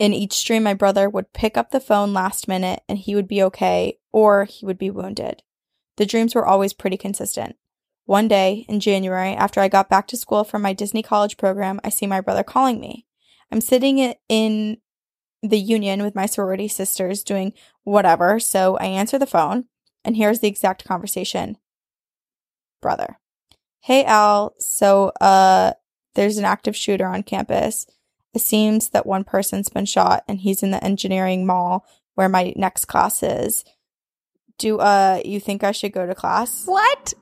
In 0.00 0.14
each 0.14 0.42
dream, 0.46 0.62
my 0.62 0.72
brother 0.72 1.10
would 1.10 1.34
pick 1.34 1.58
up 1.58 1.70
the 1.70 1.78
phone 1.78 2.14
last 2.14 2.48
minute 2.48 2.82
and 2.88 2.98
he 2.98 3.14
would 3.14 3.28
be 3.28 3.42
okay, 3.42 3.98
or 4.12 4.46
he 4.46 4.64
would 4.64 4.78
be 4.78 4.88
wounded. 4.88 5.42
The 5.98 6.06
dreams 6.06 6.34
were 6.34 6.46
always 6.46 6.72
pretty 6.72 6.96
consistent. 6.96 7.56
One 8.06 8.26
day 8.26 8.64
in 8.66 8.80
January, 8.80 9.34
after 9.34 9.60
I 9.60 9.68
got 9.68 9.90
back 9.90 10.06
to 10.08 10.16
school 10.16 10.42
from 10.42 10.62
my 10.62 10.72
Disney 10.72 11.02
College 11.02 11.36
program, 11.36 11.80
I 11.84 11.90
see 11.90 12.06
my 12.06 12.22
brother 12.22 12.42
calling 12.42 12.80
me. 12.80 13.04
I'm 13.52 13.60
sitting 13.60 14.14
in 14.30 14.78
the 15.42 15.58
union 15.58 16.02
with 16.02 16.14
my 16.14 16.24
sorority 16.24 16.66
sisters 16.66 17.22
doing 17.22 17.52
whatever, 17.84 18.40
so 18.40 18.78
I 18.78 18.86
answer 18.86 19.18
the 19.18 19.26
phone, 19.26 19.66
and 20.02 20.16
here's 20.16 20.40
the 20.40 20.48
exact 20.48 20.82
conversation. 20.86 21.58
Brother. 22.80 23.18
Hey 23.80 24.02
Al, 24.06 24.54
so 24.58 25.12
uh 25.20 25.74
there's 26.14 26.38
an 26.38 26.46
active 26.46 26.74
shooter 26.74 27.06
on 27.06 27.22
campus. 27.22 27.86
It 28.32 28.40
seems 28.40 28.90
that 28.90 29.06
one 29.06 29.24
person's 29.24 29.68
been 29.68 29.86
shot 29.86 30.24
and 30.28 30.40
he's 30.40 30.62
in 30.62 30.70
the 30.70 30.82
engineering 30.84 31.46
mall 31.46 31.84
where 32.14 32.28
my 32.28 32.52
next 32.56 32.86
class 32.86 33.22
is. 33.22 33.64
Do 34.58 34.78
uh 34.78 35.20
you 35.24 35.40
think 35.40 35.64
I 35.64 35.72
should 35.72 35.92
go 35.92 36.06
to 36.06 36.14
class? 36.14 36.66
What? 36.66 37.14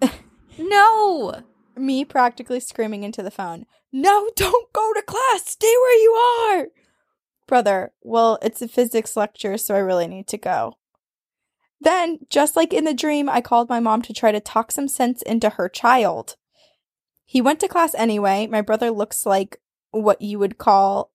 no. 0.58 1.42
Me 1.76 2.04
practically 2.04 2.60
screaming 2.60 3.04
into 3.04 3.22
the 3.22 3.30
phone. 3.30 3.66
No, 3.92 4.30
don't 4.36 4.72
go 4.72 4.92
to 4.94 5.02
class. 5.02 5.46
Stay 5.46 5.72
where 5.80 6.02
you 6.02 6.12
are. 6.12 6.66
Brother, 7.46 7.92
well, 8.02 8.38
it's 8.42 8.60
a 8.60 8.68
physics 8.68 9.16
lecture, 9.16 9.56
so 9.56 9.74
I 9.74 9.78
really 9.78 10.08
need 10.08 10.26
to 10.28 10.38
go. 10.38 10.78
Then, 11.80 12.20
just 12.30 12.56
like 12.56 12.72
in 12.72 12.84
the 12.84 12.94
dream, 12.94 13.28
I 13.28 13.40
called 13.40 13.68
my 13.68 13.80
mom 13.80 14.02
to 14.02 14.12
try 14.12 14.32
to 14.32 14.40
talk 14.40 14.72
some 14.72 14.88
sense 14.88 15.22
into 15.22 15.50
her 15.50 15.68
child. 15.68 16.36
He 17.24 17.40
went 17.40 17.60
to 17.60 17.68
class 17.68 17.94
anyway. 17.94 18.46
My 18.46 18.62
brother 18.62 18.90
looks 18.90 19.26
like 19.26 19.58
what 20.00 20.22
you 20.22 20.38
would 20.38 20.58
call 20.58 21.10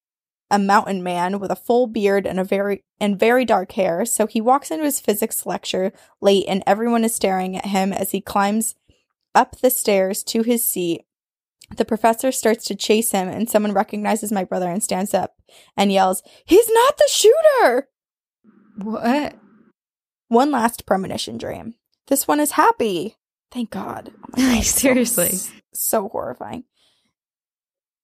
a 0.49 0.59
mountain 0.59 1.01
man 1.01 1.39
with 1.39 1.49
a 1.51 1.55
full 1.55 1.87
beard 1.87 2.25
and 2.27 2.39
a 2.39 2.43
very 2.43 2.83
and 2.99 3.17
very 3.19 3.45
dark 3.45 3.71
hair. 3.73 4.05
So 4.05 4.27
he 4.27 4.41
walks 4.41 4.69
into 4.69 4.83
his 4.83 4.99
physics 4.99 5.45
lecture 5.45 5.93
late 6.19 6.45
and 6.47 6.61
everyone 6.67 7.03
is 7.05 7.15
staring 7.15 7.55
at 7.57 7.65
him 7.67 7.93
as 7.93 8.11
he 8.11 8.19
climbs 8.21 8.75
up 9.33 9.57
the 9.61 9.69
stairs 9.69 10.23
to 10.25 10.43
his 10.43 10.67
seat. 10.67 11.05
The 11.77 11.85
professor 11.85 12.33
starts 12.33 12.65
to 12.65 12.75
chase 12.75 13.11
him 13.11 13.29
and 13.29 13.49
someone 13.49 13.71
recognizes 13.71 14.29
my 14.31 14.43
brother 14.43 14.69
and 14.69 14.83
stands 14.83 15.13
up 15.13 15.35
and 15.77 15.89
yells, 15.91 16.21
"He's 16.45 16.69
not 16.69 16.97
the 16.97 17.09
shooter!" 17.09 17.87
What? 18.77 19.35
One 20.27 20.51
last 20.51 20.85
premonition 20.85 21.37
dream. 21.37 21.75
This 22.07 22.27
one 22.27 22.39
is 22.41 22.51
happy. 22.51 23.15
Thank 23.51 23.69
God. 23.69 24.11
Oh 24.23 24.27
God, 24.35 24.63
so- 24.63 24.79
Seriously. 24.79 25.31
so 25.73 26.09
horrifying. 26.09 26.65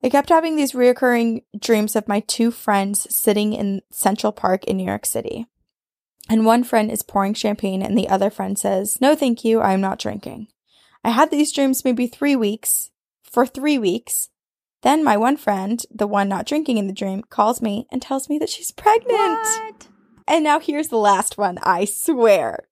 I 0.04 0.10
kept 0.10 0.30
having 0.30 0.56
these 0.56 0.74
reoccurring 0.74 1.44
dreams 1.60 1.96
of 1.96 2.08
my 2.08 2.20
two 2.22 2.52
friends 2.52 3.14
sitting 3.14 3.54
in 3.54 3.82
Central 3.92 4.32
Park 4.32 4.64
in 4.66 4.78
New 4.78 4.86
York 4.86 5.06
City. 5.06 5.48
And 6.30 6.46
one 6.46 6.64
friend 6.64 6.92
is 6.92 7.04
pouring 7.04 7.34
champagne, 7.34 7.82
and 7.82 7.98
the 7.98 8.10
other 8.10 8.30
friend 8.30 8.60
says, 8.60 9.00
No, 9.02 9.16
thank 9.16 9.44
you, 9.44 9.60
I 9.62 9.74
am 9.74 9.82
not 9.82 10.00
drinking. 10.00 10.48
I 11.04 11.12
had 11.12 11.32
these 11.32 11.54
dreams 11.54 11.86
maybe 11.86 12.06
three 12.06 12.36
weeks, 12.36 12.92
for 13.24 13.46
three 13.46 13.78
weeks. 13.78 14.30
Then 14.84 15.04
my 15.04 15.18
one 15.18 15.38
friend, 15.38 15.84
the 15.90 16.08
one 16.08 16.30
not 16.30 16.46
drinking 16.46 16.78
in 16.78 16.88
the 16.88 16.94
dream, 16.94 17.24
calls 17.30 17.62
me 17.62 17.88
and 17.92 18.02
tells 18.02 18.30
me 18.30 18.38
that 18.40 18.50
she's 18.50 18.72
pregnant. 18.72 19.10
What? 19.10 19.88
And 20.28 20.44
now 20.44 20.60
here's 20.60 20.90
the 20.90 20.98
last 20.98 21.38
one, 21.38 21.58
I 21.64 21.86
swear. 21.86 22.68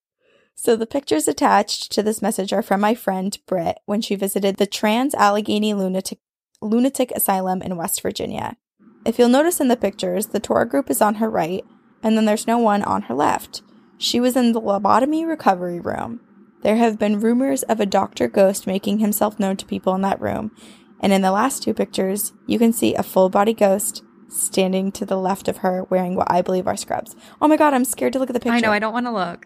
So 0.56 0.76
the 0.76 0.86
pictures 0.86 1.28
attached 1.28 1.92
to 1.92 2.04
this 2.04 2.22
message 2.22 2.54
are 2.54 2.62
from 2.62 2.82
my 2.82 2.96
friend 2.96 3.38
Britt 3.46 3.80
when 3.86 4.02
she 4.02 4.16
visited 4.16 4.58
the 4.58 4.66
Trans 4.66 5.14
Allegheny 5.16 5.74
Lunatic 5.74 6.20
Lunatic 6.62 7.12
Asylum 7.12 7.62
in 7.62 7.78
West 7.78 8.02
Virginia. 8.02 8.58
If 9.06 9.20
you'll 9.20 9.30
notice 9.30 9.60
in 9.60 9.68
the 9.68 9.78
pictures, 9.78 10.28
the 10.28 10.40
tour 10.40 10.66
group 10.66 10.90
is 10.90 11.02
on 11.02 11.16
her 11.16 11.30
right, 11.30 11.64
and 12.02 12.18
then 12.18 12.26
there's 12.26 12.48
no 12.48 12.58
one 12.58 12.84
on 12.84 13.04
her 13.04 13.14
left. 13.14 13.62
She 13.98 14.20
was 14.20 14.36
in 14.36 14.52
the 14.52 14.62
lobotomy 14.62 15.28
recovery 15.28 15.80
room. 15.80 16.22
There 16.62 16.78
have 16.78 16.98
been 16.98 17.20
rumors 17.20 17.64
of 17.64 17.80
a 17.80 17.86
doctor 17.86 18.28
ghost 18.28 18.66
making 18.66 19.00
himself 19.00 19.40
known 19.40 19.58
to 19.58 19.66
people 19.66 19.94
in 19.94 20.02
that 20.02 20.20
room, 20.20 20.52
and 21.00 21.14
in 21.14 21.22
the 21.22 21.32
last 21.32 21.62
two 21.62 21.74
pictures, 21.74 22.34
you 22.48 22.58
can 22.58 22.74
see 22.74 22.96
a 22.96 23.04
full 23.04 23.30
body 23.30 23.54
ghost 23.54 24.04
standing 24.28 24.92
to 24.92 25.06
the 25.06 25.18
left 25.18 25.48
of 25.48 25.58
her 25.58 25.84
wearing 25.90 26.16
what 26.16 26.32
I 26.32 26.42
believe 26.42 26.68
are 26.68 26.76
scrubs. 26.76 27.16
Oh 27.42 27.48
my 27.48 27.58
god, 27.58 27.74
I'm 27.74 27.86
scared 27.86 28.14
to 28.14 28.20
look 28.20 28.30
at 28.30 28.34
the 28.34 28.40
picture. 28.40 28.56
I 28.56 28.60
know. 28.60 28.72
I 28.72 28.80
don't 28.80 28.94
want 28.94 29.06
to 29.06 29.12
look. 29.12 29.46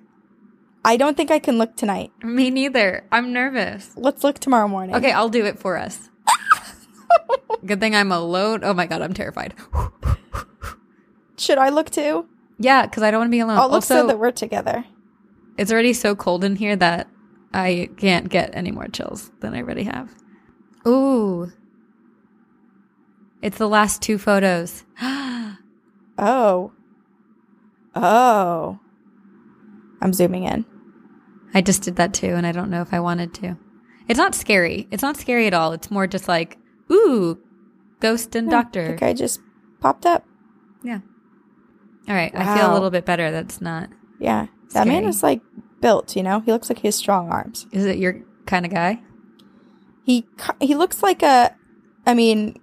I 0.86 0.96
don't 0.96 1.18
think 1.18 1.30
I 1.30 1.40
can 1.40 1.58
look 1.58 1.76
tonight. 1.76 2.12
Me 2.24 2.50
neither. 2.50 3.04
I'm 3.12 3.34
nervous. 3.34 3.92
Let's 3.98 4.24
look 4.24 4.40
tomorrow 4.40 4.68
morning. 4.68 4.96
Okay, 4.96 5.12
I'll 5.12 5.30
do 5.30 5.46
it 5.46 5.60
for 5.60 5.78
us. 5.78 6.10
Good 7.66 7.80
thing 7.80 7.96
I'm 7.96 8.12
alone. 8.12 8.62
Oh 8.64 8.74
my 8.74 8.86
god, 8.86 9.02
I'm 9.02 9.14
terrified. 9.14 9.54
Should 11.38 11.58
I 11.58 11.70
look 11.70 11.90
too? 11.90 12.28
Yeah, 12.58 12.86
because 12.86 13.04
I 13.04 13.12
don't 13.12 13.22
want 13.22 13.30
to 13.30 13.32
be 13.32 13.40
alone. 13.40 13.58
I'll 13.58 13.68
look 13.68 13.76
also, 13.76 13.96
so 13.96 14.08
that 14.08 14.20
we're 14.20 14.32
together. 14.32 14.86
it's 15.58 15.72
already 15.72 15.94
so 15.94 16.16
cold 16.16 16.44
in 16.44 16.56
here 16.58 16.76
that 16.76 17.08
I 17.54 17.90
can't 17.98 18.30
get 18.30 18.52
any 18.54 18.72
more 18.72 18.88
chills 18.88 19.32
than 19.40 19.54
I 19.54 19.60
already 19.60 19.84
have. 19.84 20.14
Ooh. 20.88 21.52
It's 23.42 23.58
the 23.58 23.70
last 23.70 24.02
two 24.02 24.18
photos. 24.18 24.84
Oh. 26.22 26.74
Oh. 27.96 28.78
I'm 30.02 30.12
zooming 30.12 30.44
in. 30.44 30.66
I 31.54 31.62
just 31.62 31.84
did 31.84 31.96
that 31.96 32.14
too, 32.14 32.28
and 32.36 32.46
I 32.46 32.52
don't 32.52 32.70
know 32.70 32.82
if 32.82 32.94
I 32.94 33.00
wanted 33.00 33.34
to. 33.36 33.56
It's 34.10 34.18
not 34.18 34.36
scary. 34.36 34.90
It's 34.92 35.02
not 35.02 35.16
scary 35.16 35.48
at 35.48 35.54
all. 35.54 35.72
It's 35.72 35.90
more 35.90 36.08
just 36.08 36.28
like, 36.28 36.58
ooh, 36.92 37.40
ghost 38.00 38.36
and 38.36 38.50
doctor. 38.50 38.88
think 38.88 39.04
I 39.04 39.14
just 39.14 39.42
popped 39.80 40.06
up. 40.06 40.26
Yeah. 40.84 41.00
All 42.08 42.16
right. 42.16 42.32
I 42.34 42.58
feel 42.58 42.72
a 42.72 42.74
little 42.74 42.90
bit 42.90 43.06
better. 43.06 43.32
That's 43.32 43.62
not. 43.62 43.90
Yeah. 44.20 44.48
That 44.74 44.88
man 44.88 45.06
is 45.06 45.24
like 45.24 45.42
built, 45.82 46.16
you 46.16 46.24
know? 46.24 46.40
He 46.42 46.52
looks 46.52 46.70
like 46.70 46.80
he 46.80 46.88
has 46.88 46.96
strong 46.96 47.30
arms. 47.30 47.68
Is 47.72 47.86
it 47.86 47.98
your 47.98 48.22
kind 48.46 48.66
of 48.66 48.72
guy? 48.72 49.02
He 50.04 50.28
he 50.60 50.76
looks 50.76 51.04
like 51.04 51.22
a 51.22 51.56
I 52.06 52.14
mean, 52.14 52.60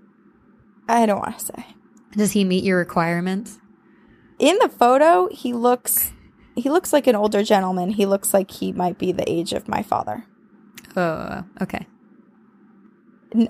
I 0.88 1.06
don't 1.06 1.21
want 1.21 1.38
to 1.38 1.45
say. 1.45 1.66
Does 2.12 2.33
he 2.33 2.45
meet 2.45 2.64
your 2.64 2.78
requirements? 2.78 3.59
In 4.38 4.59
the 4.59 4.68
photo, 4.68 5.28
he 5.30 5.52
looks 5.52 6.12
he 6.56 6.71
looks 6.71 6.92
like 6.92 7.06
an 7.06 7.14
older 7.14 7.42
gentleman. 7.42 7.90
He 7.90 8.06
looks 8.06 8.33
like 8.33 8.50
he 8.50 8.73
might 8.73 8.99
be 8.99 9.12
the 9.12 9.30
age 9.30 9.52
of 9.52 9.68
my 9.68 9.83
father. 9.83 10.25
Oh, 10.97 11.45
okay. 11.61 11.87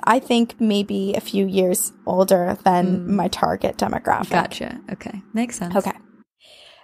I 0.05 0.19
think 0.19 0.61
maybe 0.61 1.15
a 1.15 1.21
few 1.21 1.47
years 1.47 1.93
older 2.07 2.57
than 2.65 3.01
Mm. 3.01 3.07
my 3.09 3.29
target 3.29 3.77
demographic. 3.77 4.31
Gotcha. 4.31 4.81
Okay. 4.93 5.23
Makes 5.35 5.59
sense. 5.59 5.77
Okay. 5.77 5.93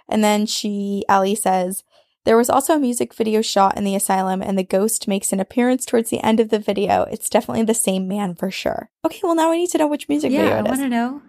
And 0.09 0.23
then 0.23 0.45
she, 0.45 1.03
Ellie 1.09 1.35
says, 1.35 1.83
there 2.25 2.37
was 2.37 2.49
also 2.49 2.75
a 2.75 2.79
music 2.79 3.13
video 3.13 3.41
shot 3.41 3.75
in 3.77 3.83
the 3.83 3.95
asylum, 3.95 4.41
and 4.41 4.57
the 4.57 4.63
ghost 4.63 5.07
makes 5.07 5.33
an 5.33 5.39
appearance 5.39 5.85
towards 5.85 6.09
the 6.09 6.21
end 6.23 6.39
of 6.39 6.49
the 6.49 6.59
video. 6.59 7.03
It's 7.11 7.29
definitely 7.29 7.63
the 7.63 7.73
same 7.73 8.07
man 8.07 8.35
for 8.35 8.49
sure. 8.51 8.89
Okay, 9.05 9.19
well, 9.23 9.35
now 9.35 9.51
I 9.51 9.57
need 9.57 9.69
to 9.71 9.77
know 9.77 9.87
which 9.87 10.07
music 10.07 10.31
Yeah, 10.31 10.43
video 10.43 10.55
I 10.55 10.59
it 10.59 10.65
is. 10.65 10.69
want 10.69 10.81
to 10.81 10.89
know. 10.89 11.21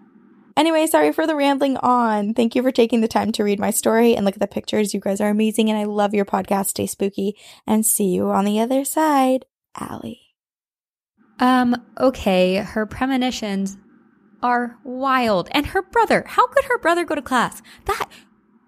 Anyway, 0.55 0.87
sorry 0.87 1.11
for 1.11 1.27
the 1.27 1.35
rambling 1.35 1.75
on. 1.77 2.33
Thank 2.33 2.55
you 2.55 2.61
for 2.63 2.71
taking 2.71 3.01
the 3.01 3.09
time 3.09 3.33
to 3.33 3.43
read 3.43 3.59
my 3.59 3.71
story 3.71 4.15
and 4.15 4.23
look 4.25 4.35
at 4.35 4.39
the 4.39 4.47
pictures. 4.47 4.93
You 4.93 5.01
guys 5.01 5.19
are 5.19 5.27
amazing, 5.29 5.69
and 5.69 5.77
I 5.77 5.83
love 5.83 6.13
your 6.13 6.23
podcast. 6.23 6.67
Stay 6.67 6.85
spooky, 6.87 7.35
and 7.67 7.85
see 7.85 8.05
you 8.05 8.29
on 8.29 8.45
the 8.45 8.61
other 8.61 8.85
side. 8.85 9.43
Allie. 9.77 10.21
Um, 11.39 11.75
okay, 11.99 12.55
her 12.57 12.85
premonitions 12.85 13.77
are 14.41 14.77
wild. 14.83 15.49
And 15.51 15.67
her 15.67 15.81
brother, 15.81 16.23
how 16.27 16.47
could 16.47 16.65
her 16.65 16.77
brother 16.79 17.03
go 17.03 17.15
to 17.15 17.21
class? 17.21 17.61
That 17.85 18.09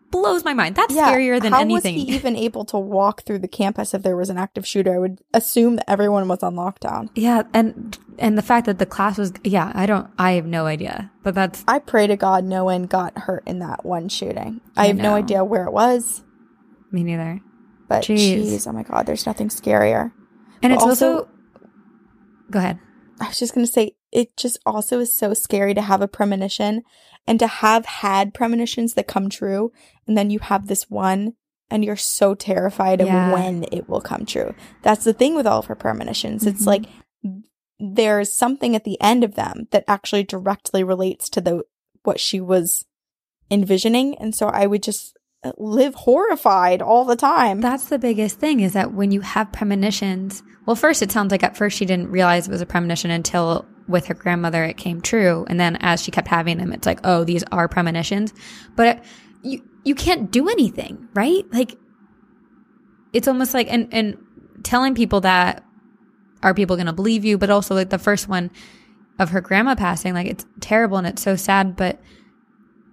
blows 0.09 0.43
my 0.43 0.53
mind. 0.53 0.75
That's 0.75 0.93
scarier 0.93 1.41
than 1.41 1.51
how 1.53 1.59
anything. 1.61 1.95
was 1.95 2.03
he 2.03 2.15
even 2.15 2.35
able 2.35 2.65
to 2.65 2.77
walk 2.77 3.23
through 3.23 3.39
the 3.39 3.47
campus 3.47 3.93
if 3.93 4.03
there 4.03 4.15
was 4.17 4.29
an 4.29 4.37
active 4.37 4.65
shooter? 4.65 4.95
I 4.95 4.99
would 4.99 5.21
assume 5.33 5.75
that 5.75 5.89
everyone 5.89 6.27
was 6.27 6.41
on 6.43 6.55
lockdown. 6.55 7.09
yeah, 7.15 7.43
and 7.53 7.97
and 8.17 8.37
the 8.37 8.41
fact 8.41 8.65
that 8.65 8.79
the 8.79 8.85
class 8.85 9.17
was 9.17 9.33
yeah, 9.43 9.71
I 9.75 9.85
don't 9.85 10.09
I 10.17 10.31
have 10.31 10.45
no 10.45 10.65
idea. 10.65 11.11
But 11.23 11.35
that's 11.35 11.63
I 11.67 11.79
pray 11.79 12.07
to 12.07 12.15
God 12.17 12.43
no 12.45 12.65
one 12.65 12.83
got 12.83 13.17
hurt 13.17 13.43
in 13.45 13.59
that 13.59 13.85
one 13.85 14.09
shooting. 14.09 14.61
I, 14.75 14.85
I 14.85 14.87
have 14.87 14.97
no 14.97 15.13
idea 15.13 15.43
where 15.43 15.65
it 15.65 15.71
was, 15.73 16.23
me 16.91 17.03
neither. 17.03 17.41
but 17.87 18.03
Jeez. 18.03 18.43
jeez, 18.45 18.67
oh 18.67 18.71
my 18.71 18.83
God, 18.83 19.05
there's 19.05 19.25
nothing 19.25 19.49
scarier. 19.49 20.11
And 20.63 20.71
But 20.71 20.71
it's 20.71 20.83
also, 20.83 21.13
also- 21.13 21.29
Go 22.51 22.59
ahead. 22.59 22.79
I 23.19 23.27
was 23.27 23.39
just 23.39 23.53
going 23.53 23.65
to 23.65 23.71
say, 23.71 23.95
it 24.11 24.37
just 24.37 24.59
also 24.65 24.99
is 24.99 25.11
so 25.11 25.33
scary 25.33 25.73
to 25.73 25.81
have 25.81 26.01
a 26.01 26.07
premonition 26.07 26.83
and 27.25 27.39
to 27.39 27.47
have 27.47 27.85
had 27.85 28.33
premonitions 28.33 28.93
that 28.93 29.07
come 29.07 29.29
true. 29.29 29.71
And 30.07 30.17
then 30.17 30.29
you 30.29 30.39
have 30.39 30.67
this 30.67 30.89
one 30.89 31.33
and 31.69 31.83
you're 31.83 31.95
so 31.97 32.33
terrified 32.33 33.01
of 33.01 33.07
Yeah. 33.07 33.33
when 33.33 33.65
it 33.71 33.89
will 33.89 33.99
come 33.99 34.25
true. 34.25 34.53
That's 34.83 35.03
the 35.03 35.13
thing 35.13 35.35
with 35.35 35.45
all 35.45 35.59
of 35.59 35.65
her 35.65 35.75
premonitions. 35.75 36.45
It's 36.45 36.63
Mhm. 36.63 36.67
like 36.67 36.85
there's 37.79 38.31
something 38.33 38.75
at 38.75 38.85
the 38.85 38.99
end 39.01 39.23
of 39.23 39.35
them 39.35 39.67
that 39.71 39.83
actually 39.87 40.23
directly 40.23 40.83
relates 40.83 41.29
to 41.29 41.41
the 41.41 41.63
what 42.03 42.19
she 42.19 42.39
was 42.39 42.85
envisioning. 43.51 44.15
And 44.17 44.33
so 44.33 44.47
I 44.47 44.65
would 44.67 44.81
just 44.83 45.17
live 45.57 45.93
horrified 45.95 46.81
all 46.81 47.05
the 47.05 47.15
time. 47.15 47.61
That's 47.61 47.89
the 47.89 47.99
biggest 47.99 48.39
thing 48.39 48.59
is 48.59 48.73
that 48.73 48.93
when 48.93 49.11
you 49.11 49.21
have 49.21 49.51
premonitions, 49.51 50.43
well, 50.65 50.75
first 50.75 51.01
it 51.01 51.11
sounds 51.11 51.31
like 51.31 51.43
at 51.43 51.55
first 51.55 51.77
she 51.77 51.85
didn't 51.85 52.09
realize 52.09 52.47
it 52.47 52.51
was 52.51 52.61
a 52.61 52.65
premonition 52.65 53.11
until 53.11 53.65
with 53.87 54.07
her 54.07 54.13
grandmother 54.13 54.63
it 54.63 54.77
came 54.77 55.01
true, 55.01 55.45
and 55.47 55.59
then 55.59 55.77
as 55.77 56.03
she 56.03 56.11
kept 56.11 56.27
having 56.27 56.57
them, 56.57 56.73
it's 56.73 56.85
like, 56.85 56.99
oh, 57.03 57.23
these 57.23 57.43
are 57.51 57.67
premonitions. 57.67 58.33
But 58.75 59.03
you 59.43 59.63
you 59.83 59.95
can't 59.95 60.31
do 60.31 60.49
anything, 60.49 61.07
right? 61.13 61.43
Like 61.51 61.77
it's 63.13 63.27
almost 63.27 63.53
like 63.53 63.71
and 63.71 63.87
and 63.93 64.17
telling 64.63 64.95
people 64.95 65.21
that 65.21 65.63
are 66.43 66.53
people 66.53 66.75
going 66.75 66.87
to 66.87 66.93
believe 66.93 67.23
you, 67.23 67.37
but 67.37 67.49
also 67.49 67.75
like 67.75 67.89
the 67.89 67.97
first 67.97 68.27
one 68.27 68.51
of 69.19 69.29
her 69.29 69.41
grandma 69.41 69.75
passing, 69.75 70.13
like 70.13 70.27
it's 70.27 70.45
terrible 70.59 70.97
and 70.97 71.07
it's 71.07 71.21
so 71.21 71.35
sad, 71.35 71.75
but 71.75 71.99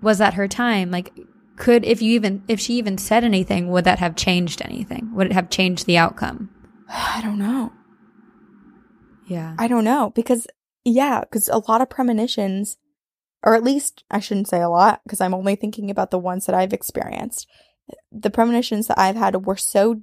was 0.00 0.18
that 0.18 0.34
her 0.34 0.46
time? 0.48 0.90
Like 0.90 1.12
could 1.56 1.84
if 1.84 2.02
you 2.02 2.12
even 2.12 2.42
if 2.48 2.58
she 2.58 2.74
even 2.74 2.98
said 2.98 3.24
anything 3.24 3.68
would 3.68 3.84
that 3.84 3.98
have 3.98 4.16
changed 4.16 4.60
anything 4.64 5.14
would 5.14 5.26
it 5.26 5.32
have 5.32 5.48
changed 5.50 5.86
the 5.86 5.96
outcome 5.96 6.50
I 6.88 7.20
don't 7.22 7.38
know. 7.38 7.72
yeah 9.26 9.54
I 9.58 9.68
don't 9.68 9.84
know 9.84 10.10
because 10.14 10.46
yeah, 10.84 11.20
because 11.20 11.48
a 11.48 11.58
lot 11.68 11.80
of 11.80 11.88
premonitions, 11.88 12.76
or 13.42 13.54
at 13.54 13.64
least 13.64 14.04
I 14.10 14.20
shouldn't 14.20 14.48
say 14.48 14.60
a 14.60 14.68
lot 14.68 15.00
because 15.04 15.20
I'm 15.20 15.34
only 15.34 15.56
thinking 15.56 15.90
about 15.90 16.10
the 16.10 16.18
ones 16.18 16.46
that 16.46 16.54
I've 16.54 16.72
experienced. 16.72 17.48
The 18.12 18.30
premonitions 18.30 18.86
that 18.86 18.98
I've 18.98 19.16
had 19.16 19.46
were 19.46 19.56
so 19.56 20.02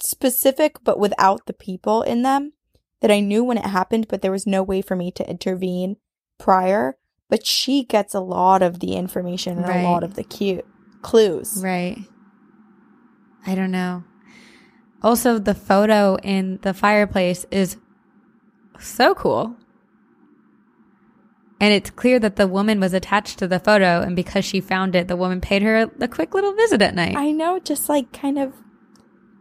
specific, 0.00 0.76
but 0.84 0.98
without 0.98 1.46
the 1.46 1.52
people 1.52 2.02
in 2.02 2.22
them 2.22 2.52
that 3.00 3.10
I 3.10 3.20
knew 3.20 3.44
when 3.44 3.58
it 3.58 3.66
happened, 3.66 4.06
but 4.08 4.22
there 4.22 4.32
was 4.32 4.46
no 4.46 4.62
way 4.62 4.82
for 4.82 4.96
me 4.96 5.10
to 5.12 5.28
intervene 5.28 5.96
prior. 6.38 6.96
But 7.28 7.44
she 7.46 7.82
gets 7.84 8.14
a 8.14 8.20
lot 8.20 8.62
of 8.62 8.78
the 8.80 8.94
information 8.94 9.58
and 9.58 9.68
Right. 9.68 9.80
a 9.80 9.82
lot 9.82 10.04
of 10.04 10.14
the 10.14 10.22
cue 10.24 10.62
clues. 11.02 11.60
right 11.62 11.98
i 13.46 13.54
don't 13.54 13.70
know 13.70 14.02
also 15.02 15.38
the 15.38 15.54
photo 15.54 16.16
in 16.22 16.58
the 16.62 16.74
fireplace 16.74 17.46
is 17.52 17.76
so 18.80 19.14
cool 19.14 19.54
and 21.60 21.72
it's 21.72 21.90
clear 21.90 22.18
that 22.18 22.36
the 22.36 22.48
woman 22.48 22.80
was 22.80 22.92
attached 22.92 23.38
to 23.38 23.46
the 23.46 23.60
photo 23.60 24.00
and 24.00 24.16
because 24.16 24.44
she 24.44 24.60
found 24.60 24.94
it 24.96 25.06
the 25.06 25.16
woman 25.16 25.40
paid 25.40 25.62
her 25.62 25.88
a, 26.00 26.08
quick 26.08 26.34
little 26.34 26.54
visit 26.54 26.82
at 26.82 26.94
night 26.94 27.16
I 27.16 27.30
know, 27.30 27.58
just 27.60 27.88
like 27.88 28.12
kind 28.12 28.38
of 28.38 28.52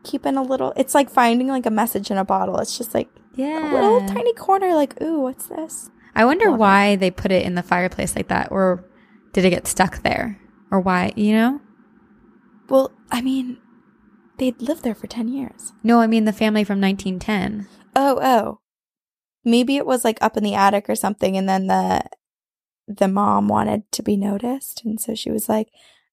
keeping 0.03 0.35
a 0.37 0.43
little. 0.43 0.71
It's 0.77 0.93
like 0.93 1.09
finding 1.09 1.47
like 1.47 1.65
a 1.65 1.71
message 1.71 2.11
in 2.11 2.17
a 2.17 2.23
bottle. 2.25 2.59
It's 2.59 2.77
just 2.77 2.93
like 2.93 3.09
yeah 3.33 3.71
a 3.71 3.73
little 3.73 4.07
tiny 4.07 4.33
corner, 4.33 4.75
like, 4.75 5.01
ooh, 5.01 5.21
what's 5.21 5.47
this? 5.47 5.89
I 6.15 6.25
wonder 6.25 6.49
it. 6.49 6.57
why 6.57 6.95
they 6.95 7.11
put 7.11 7.31
it 7.31 7.45
in 7.45 7.55
the 7.55 7.63
fireplace 7.63 8.15
like 8.15 8.29
that, 8.29 8.51
or 8.51 8.85
did 9.33 9.45
it 9.45 9.49
get 9.49 9.67
stuck 9.67 10.01
there, 10.03 10.39
or 10.71 10.79
why? 10.79 11.13
You 11.15 11.33
know? 11.33 11.61
Well, 12.69 12.91
I 13.11 13.21
mean, 13.21 13.57
they'd 14.37 14.61
lived 14.61 14.83
there 14.83 14.95
for 14.95 15.07
10 15.07 15.27
years. 15.27 15.73
No, 15.83 15.99
I 15.99 16.07
mean 16.07 16.25
the 16.25 16.33
family 16.33 16.63
from 16.63 16.81
1910. 16.81 17.67
Oh, 17.95 18.19
oh. 18.21 18.59
Maybe 19.43 19.77
it 19.77 19.85
was 19.85 20.03
like 20.03 20.17
up 20.21 20.37
in 20.37 20.43
the 20.43 20.55
attic 20.55 20.89
or 20.89 20.95
something, 20.95 21.37
and 21.37 21.47
then 21.47 21.67
the 21.67 22.03
the 22.87 23.07
mom 23.07 23.47
wanted 23.47 23.91
to 23.91 24.03
be 24.03 24.15
noticed, 24.15 24.83
and 24.85 24.99
so 24.99 25.15
she 25.15 25.31
was 25.31 25.49
like, 25.49 25.69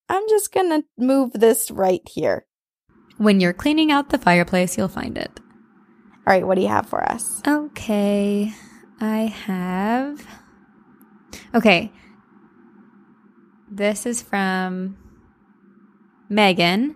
I'm 0.08 0.22
just 0.28 0.52
gonna 0.52 0.82
move 0.98 1.32
this 1.32 1.70
right 1.70 2.06
here. 2.08 2.46
When 3.18 3.40
you're 3.40 3.52
cleaning 3.52 3.92
out 3.92 4.10
the 4.10 4.18
fireplace, 4.18 4.76
you'll 4.76 4.88
find 4.88 5.16
it. 5.16 5.40
All 6.26 6.32
right, 6.32 6.46
what 6.46 6.56
do 6.56 6.62
you 6.62 6.68
have 6.68 6.88
for 6.88 7.02
us? 7.02 7.42
Okay. 7.46 8.52
I 9.02 9.22
have. 9.22 10.24
Okay. 11.52 11.90
This 13.68 14.06
is 14.06 14.22
from 14.22 14.96
Megan, 16.28 16.94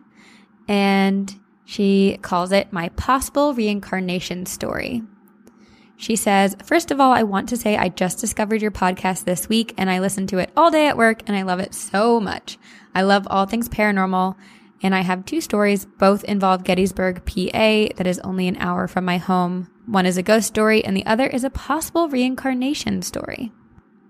and 0.68 1.34
she 1.64 2.18
calls 2.22 2.52
it 2.52 2.72
My 2.72 2.90
Possible 2.90 3.54
Reincarnation 3.54 4.46
Story. 4.46 5.02
She 5.96 6.14
says, 6.14 6.54
First 6.64 6.92
of 6.92 7.00
all, 7.00 7.10
I 7.10 7.24
want 7.24 7.48
to 7.48 7.56
say 7.56 7.76
I 7.76 7.88
just 7.88 8.20
discovered 8.20 8.62
your 8.62 8.70
podcast 8.70 9.24
this 9.24 9.48
week 9.48 9.74
and 9.76 9.90
I 9.90 9.98
listened 9.98 10.28
to 10.28 10.38
it 10.38 10.52
all 10.56 10.70
day 10.70 10.86
at 10.86 10.96
work 10.96 11.22
and 11.26 11.36
I 11.36 11.42
love 11.42 11.58
it 11.58 11.74
so 11.74 12.20
much. 12.20 12.56
I 12.94 13.02
love 13.02 13.26
all 13.28 13.46
things 13.46 13.68
paranormal 13.68 14.36
and 14.82 14.94
I 14.94 15.00
have 15.00 15.24
two 15.24 15.40
stories. 15.40 15.84
Both 15.84 16.24
involve 16.24 16.64
Gettysburg, 16.64 17.24
PA, 17.24 17.94
that 17.96 18.06
is 18.06 18.18
only 18.20 18.48
an 18.48 18.56
hour 18.56 18.86
from 18.86 19.04
my 19.04 19.18
home. 19.18 19.70
One 19.86 20.06
is 20.06 20.16
a 20.16 20.22
ghost 20.22 20.48
story 20.48 20.84
and 20.84 20.96
the 20.96 21.06
other 21.06 21.26
is 21.26 21.44
a 21.44 21.50
possible 21.50 22.08
reincarnation 22.08 23.02
story. 23.02 23.52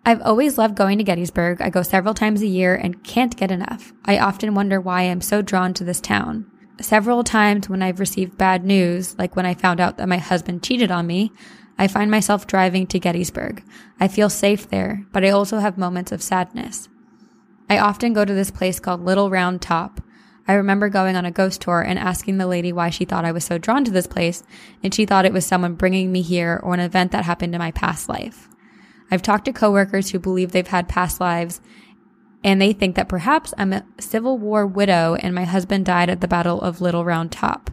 I've 0.04 0.22
always 0.22 0.56
loved 0.56 0.76
going 0.76 0.98
to 0.98 1.04
Gettysburg. 1.04 1.60
I 1.60 1.68
go 1.68 1.82
several 1.82 2.14
times 2.14 2.40
a 2.40 2.46
year 2.46 2.76
and 2.76 3.02
can't 3.02 3.36
get 3.36 3.50
enough. 3.50 3.92
I 4.04 4.18
often 4.18 4.54
wonder 4.54 4.80
why 4.80 5.02
I'm 5.02 5.20
so 5.20 5.42
drawn 5.42 5.74
to 5.74 5.84
this 5.84 6.00
town. 6.00 6.46
Several 6.80 7.24
times 7.24 7.68
when 7.68 7.82
I've 7.82 7.98
received 7.98 8.38
bad 8.38 8.64
news, 8.64 9.18
like 9.18 9.34
when 9.34 9.46
I 9.46 9.54
found 9.54 9.80
out 9.80 9.96
that 9.96 10.08
my 10.08 10.18
husband 10.18 10.62
cheated 10.62 10.90
on 10.90 11.06
me, 11.06 11.32
I 11.78 11.88
find 11.88 12.10
myself 12.10 12.46
driving 12.46 12.86
to 12.88 13.00
Gettysburg. 13.00 13.64
I 13.98 14.08
feel 14.08 14.30
safe 14.30 14.68
there, 14.68 15.04
but 15.12 15.24
I 15.24 15.30
also 15.30 15.58
have 15.58 15.76
moments 15.76 16.12
of 16.12 16.22
sadness. 16.22 16.88
I 17.68 17.78
often 17.78 18.12
go 18.12 18.24
to 18.24 18.34
this 18.34 18.50
place 18.50 18.78
called 18.78 19.04
Little 19.04 19.28
Round 19.28 19.60
Top. 19.60 20.00
I 20.48 20.54
remember 20.54 20.88
going 20.88 21.16
on 21.16 21.24
a 21.24 21.30
ghost 21.30 21.60
tour 21.60 21.80
and 21.80 21.98
asking 21.98 22.38
the 22.38 22.46
lady 22.46 22.72
why 22.72 22.90
she 22.90 23.04
thought 23.04 23.24
I 23.24 23.32
was 23.32 23.44
so 23.44 23.58
drawn 23.58 23.84
to 23.84 23.90
this 23.90 24.06
place, 24.06 24.42
and 24.82 24.94
she 24.94 25.04
thought 25.04 25.24
it 25.24 25.32
was 25.32 25.44
someone 25.44 25.74
bringing 25.74 26.12
me 26.12 26.22
here 26.22 26.60
or 26.62 26.74
an 26.74 26.80
event 26.80 27.12
that 27.12 27.24
happened 27.24 27.54
in 27.54 27.58
my 27.58 27.72
past 27.72 28.08
life. 28.08 28.48
I've 29.10 29.22
talked 29.22 29.44
to 29.46 29.52
coworkers 29.52 30.10
who 30.10 30.18
believe 30.18 30.52
they've 30.52 30.66
had 30.66 30.88
past 30.88 31.20
lives, 31.20 31.60
and 32.44 32.60
they 32.60 32.72
think 32.72 32.94
that 32.96 33.08
perhaps 33.08 33.54
I'm 33.58 33.72
a 33.72 33.84
Civil 33.98 34.38
War 34.38 34.66
widow 34.66 35.16
and 35.16 35.34
my 35.34 35.44
husband 35.44 35.84
died 35.86 36.08
at 36.08 36.20
the 36.20 36.28
Battle 36.28 36.60
of 36.60 36.80
Little 36.80 37.04
Round 37.04 37.32
Top. 37.32 37.70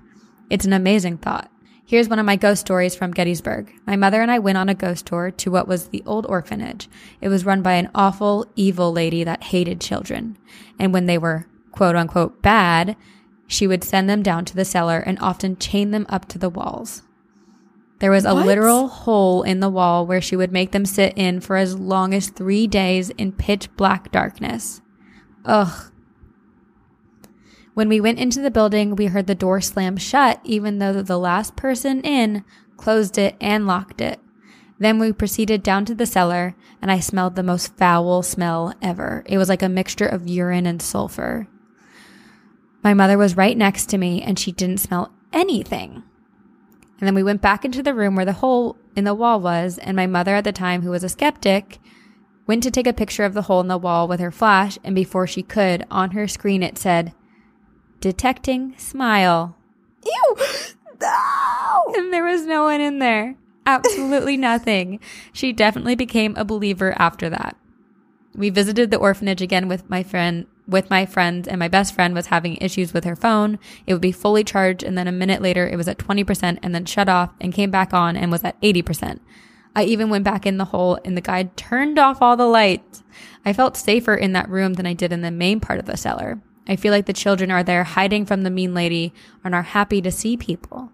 It's 0.50 0.65
an 0.65 0.74
amazing 0.74 1.18
thought. 1.18 1.51
Here's 1.86 2.10
one 2.10 2.18
of 2.18 2.25
my 2.25 2.38
ghost 2.38 2.62
stories 2.62 2.96
from 2.96 3.12
Gettysburg. 3.12 3.72
My 3.86 3.96
mother 3.96 4.22
and 4.22 4.32
I 4.32 4.39
went 4.39 4.58
on 4.58 4.70
a 4.70 4.74
ghost 4.74 5.06
tour 5.06 5.32
to 5.32 5.51
what 5.51 5.68
was 5.68 5.89
the 5.89 6.01
old 6.06 6.25
orphanage. 6.27 6.89
It 7.22 7.30
was 7.30 7.46
run 7.46 7.62
by 7.62 7.74
an 7.74 7.92
awful, 7.94 8.48
evil 8.56 8.92
lady 8.92 9.24
that 9.25 9.44
hated 9.44 9.82
children. 9.82 10.38
And 10.80 10.94
when 10.94 11.06
they 11.06 11.18
were 11.18 11.46
quote 11.74 11.98
unquote 11.98 12.42
bad, 12.42 12.96
she 13.46 13.68
would 13.68 13.84
send 13.84 14.10
them 14.10 14.24
down 14.24 14.46
to 14.46 14.56
the 14.56 14.63
cellar 14.63 15.00
and 15.00 15.20
often 15.20 15.58
chain 15.58 15.92
them 15.92 16.06
up 16.08 16.27
to 16.30 16.39
the 16.39 16.50
walls. 16.50 17.03
There 18.00 18.12
was 18.12 18.25
a 18.25 18.34
What? 18.34 18.46
literal 18.46 18.88
hole 18.88 19.44
in 19.44 19.60
the 19.60 19.70
wall 19.70 20.06
where 20.06 20.22
she 20.22 20.36
would 20.36 20.51
make 20.51 20.72
them 20.72 20.86
sit 20.86 21.13
in 21.15 21.39
for 21.39 21.56
as 21.56 21.77
long 21.77 22.13
as 22.13 22.30
three 22.30 22.68
days 22.68 23.10
in 23.12 23.32
pitch 23.32 23.70
black 23.75 24.12
darkness. 24.12 24.82
Ugh. 25.46 25.92
When 27.74 27.89
we 27.89 28.00
went 28.00 28.20
into 28.20 28.42
the 28.42 28.51
building, 28.51 28.96
we 28.96 29.07
heard 29.07 29.27
the 29.27 29.36
door 29.36 29.59
slam 29.62 29.98
shut, 29.98 30.40
even 30.44 30.79
though 30.79 31.01
the 31.01 31.18
last 31.18 31.55
person 31.55 32.01
in 32.01 32.44
closed 32.77 33.18
it 33.18 33.36
and 33.40 33.66
locked 33.66 34.01
it. 34.01 34.20
Then 34.79 35.00
we 35.00 35.14
proceeded 35.14 35.64
down 35.64 35.86
to 35.86 35.96
the 35.96 36.05
cellar, 36.05 36.55
and 36.81 36.92
I 36.92 37.00
smelled 37.00 37.36
the 37.36 37.44
most 37.44 37.75
foul 37.77 38.22
smell 38.22 38.74
ever. 38.81 39.24
It 39.27 39.38
was 39.38 39.48
like 39.48 39.62
a 39.62 39.70
mixture 39.70 40.07
of 40.07 40.27
urine 40.27 40.66
and 40.66 40.81
sulfur. 40.81 41.48
My 42.83 42.93
mother 42.93 43.17
was 43.17 43.37
right 43.37 43.57
next 43.57 43.87
to 43.87 43.98
me, 43.98 44.22
and 44.22 44.37
she 44.37 44.51
didn't 44.51 44.79
smell 44.79 45.13
anything. 45.31 46.03
And 47.00 47.07
then 47.07 47.15
we 47.15 47.24
went 47.24 47.41
back 47.41 47.65
into 47.65 47.81
the 47.81 47.93
room 47.93 48.15
where 48.15 48.25
the 48.25 48.33
hole 48.33 48.77
in 48.96 49.05
the 49.05 49.13
wall 49.13 49.39
was, 49.39 49.77
and 49.77 49.96
my 49.96 50.07
mother 50.07 50.35
at 50.35 50.43
the 50.43 50.51
time, 50.51 50.81
who 50.81 50.91
was 50.91 51.03
a 51.03 51.09
skeptic, 51.09 51.79
went 52.46 52.61
to 52.63 52.72
take 52.72 52.87
a 52.87 52.93
picture 52.93 53.24
of 53.24 53.33
the 53.33 53.43
hole 53.43 53.61
in 53.61 53.67
the 53.67 53.77
wall 53.77 54.07
with 54.07 54.19
her 54.19 54.31
flash, 54.31 54.77
and 54.83 54.93
before 54.93 55.25
she 55.25 55.43
could, 55.43 55.85
on 55.89 56.11
her 56.11 56.27
screen 56.27 56.61
it 56.61 56.77
said, 56.77 57.13
Detecting 58.01 58.77
smile. 58.77 59.57
Ew! 60.05 60.35
No! 61.01 61.93
And 61.96 62.13
there 62.13 62.25
was 62.25 62.46
no 62.46 62.63
one 62.63 62.81
in 62.81 63.00
there. 63.00 63.35
Absolutely 63.65 64.35
nothing. 64.35 65.00
She 65.31 65.53
definitely 65.53 65.96
became 65.96 66.35
a 66.35 66.43
believer 66.43 66.93
after 66.98 67.29
that. 67.29 67.55
We 68.35 68.50
visited 68.50 68.91
the 68.91 68.98
orphanage 68.98 69.41
again 69.41 69.67
with 69.67 69.89
my 69.89 70.03
friend 70.03 70.48
with 70.68 70.90
my 70.90 71.06
friends 71.06 71.48
and 71.48 71.60
my 71.60 71.68
best 71.68 71.94
friend 71.94 72.14
was 72.14 72.28
having 72.28 72.58
issues 72.58 72.94
with 72.94 73.04
her 73.04 73.16
phone. 73.16 73.60
It 73.86 73.94
would 73.94 74.02
be 74.02 74.12
fully 74.12 74.44
charged 74.44 74.84
and 74.84 74.98
then 74.98 75.08
a 75.08 75.12
minute 75.12 75.42
later 75.42 75.68
it 75.68 75.76
was 75.76 75.88
at 75.88 75.98
20% 75.98 76.60
and 76.62 76.74
then 76.74 76.86
shut 76.86 77.10
off 77.10 77.34
and 77.42 77.54
came 77.54 77.72
back 77.72 77.94
on 77.94 78.16
and 78.16 78.32
was 78.32 78.44
at 78.44 78.60
80%. 78.62 79.20
I 79.76 79.84
even 79.84 80.10
went 80.10 80.24
back 80.24 80.46
in 80.46 80.58
the 80.58 80.66
hole 80.66 81.00
and 81.04 81.18
the 81.18 81.22
guide 81.22 81.58
turned 81.58 81.98
off 81.98 82.22
all 82.22 82.38
the 82.38 82.46
lights. 82.46 83.04
I 83.44 83.54
felt 83.54 83.76
safer 83.76 84.16
in 84.16 84.34
that 84.34 84.50
room 84.50 84.74
than 84.74 84.86
I 84.86 84.94
did 84.94 85.12
in 85.12 85.22
the 85.22 85.32
main 85.32 85.60
part 85.60 85.80
of 85.80 85.86
the 85.86 85.98
cellar. 85.98 86.42
I 86.68 86.76
feel 86.76 86.92
like 86.92 87.08
the 87.08 87.14
children 87.14 87.52
are 87.52 87.64
there 87.64 87.84
hiding 87.84 88.26
from 88.26 88.44
the 88.44 88.50
mean 88.50 88.74
lady 88.74 89.14
and 89.44 89.54
are 89.54 89.64
happy 89.64 90.02
to 90.02 90.12
see 90.12 90.38
people. 90.38 90.92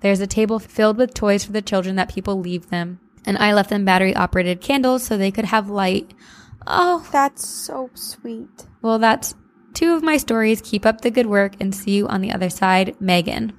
There's 0.00 0.20
a 0.20 0.26
table 0.26 0.58
filled 0.58 0.98
with 0.98 1.14
toys 1.14 1.44
for 1.44 1.52
the 1.52 1.62
children 1.62 1.96
that 1.96 2.12
people 2.12 2.38
leave 2.38 2.68
them, 2.68 3.00
and 3.24 3.38
I 3.38 3.54
left 3.54 3.70
them 3.70 3.84
battery 3.84 4.14
operated 4.14 4.60
candles 4.60 5.04
so 5.04 5.16
they 5.16 5.30
could 5.30 5.46
have 5.46 5.70
light. 5.70 6.12
Oh, 6.66 7.08
That's 7.12 7.46
so 7.46 7.90
sweet. 7.94 8.66
Well, 8.86 9.00
that's 9.00 9.34
two 9.74 9.94
of 9.94 10.02
my 10.02 10.16
stories. 10.16 10.62
Keep 10.62 10.86
up 10.86 11.00
the 11.00 11.10
good 11.10 11.26
work 11.26 11.54
and 11.60 11.74
see 11.74 11.96
you 11.96 12.06
on 12.06 12.20
the 12.20 12.32
other 12.32 12.48
side, 12.48 12.94
Megan. 13.00 13.58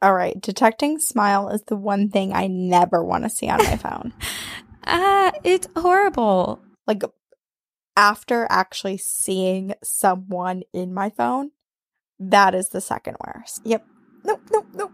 All 0.00 0.14
right, 0.14 0.40
detecting 0.40 0.98
smile 0.98 1.48
is 1.50 1.62
the 1.62 1.76
one 1.76 2.08
thing 2.10 2.32
I 2.32 2.46
never 2.46 3.04
want 3.04 3.24
to 3.24 3.30
see 3.30 3.48
on 3.48 3.58
my 3.58 3.76
phone. 3.76 4.14
Ah, 4.86 5.32
it's 5.44 5.68
horrible. 5.76 6.62
Like 6.86 7.02
after 7.96 8.46
actually 8.50 8.98
seeing 8.98 9.74
someone 9.82 10.62
in 10.72 10.92
my 10.92 11.10
phone, 11.10 11.50
that 12.18 12.54
is 12.54 12.70
the 12.70 12.80
second 12.80 13.16
worst. 13.26 13.60
Yep. 13.64 13.86
Nope, 14.24 14.40
nope, 14.50 14.66
nope. 14.74 14.92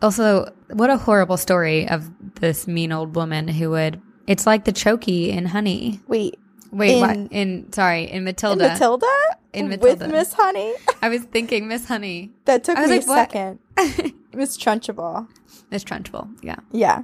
Also, 0.00 0.52
what 0.72 0.90
a 0.90 0.96
horrible 0.96 1.36
story 1.36 1.88
of 1.88 2.10
this 2.40 2.66
mean 2.66 2.92
old 2.92 3.14
woman 3.14 3.48
who 3.48 3.70
would. 3.70 4.00
It's 4.26 4.46
like 4.46 4.64
the 4.64 4.72
chokey 4.72 5.28
in 5.30 5.46
Honey. 5.46 6.00
Wait, 6.06 6.38
Wait, 6.70 6.94
In- 6.96 7.00
what? 7.00 7.32
In 7.32 7.72
sorry, 7.72 8.04
in 8.04 8.18
in 8.18 8.24
Matilda. 8.24 8.68
Matilda? 8.68 9.06
In 9.52 9.68
Matilda. 9.68 10.04
With 10.06 10.12
Miss 10.12 10.32
Honey? 10.34 10.74
I 11.02 11.08
was 11.08 11.22
thinking 11.24 11.66
Miss 11.68 11.86
Honey, 11.86 12.32
That 12.44 12.64
took 12.64 12.76
me 12.78 12.86
like, 12.86 13.02
a 13.04 13.06
what? 13.06 13.30
second. 13.32 13.58
Miss 14.34 14.56
Trunchbull. 14.58 15.28
Miss 15.70 15.82
Trunchbull. 15.84 16.28
Yeah. 16.42 16.56
Yeah. 16.70 17.02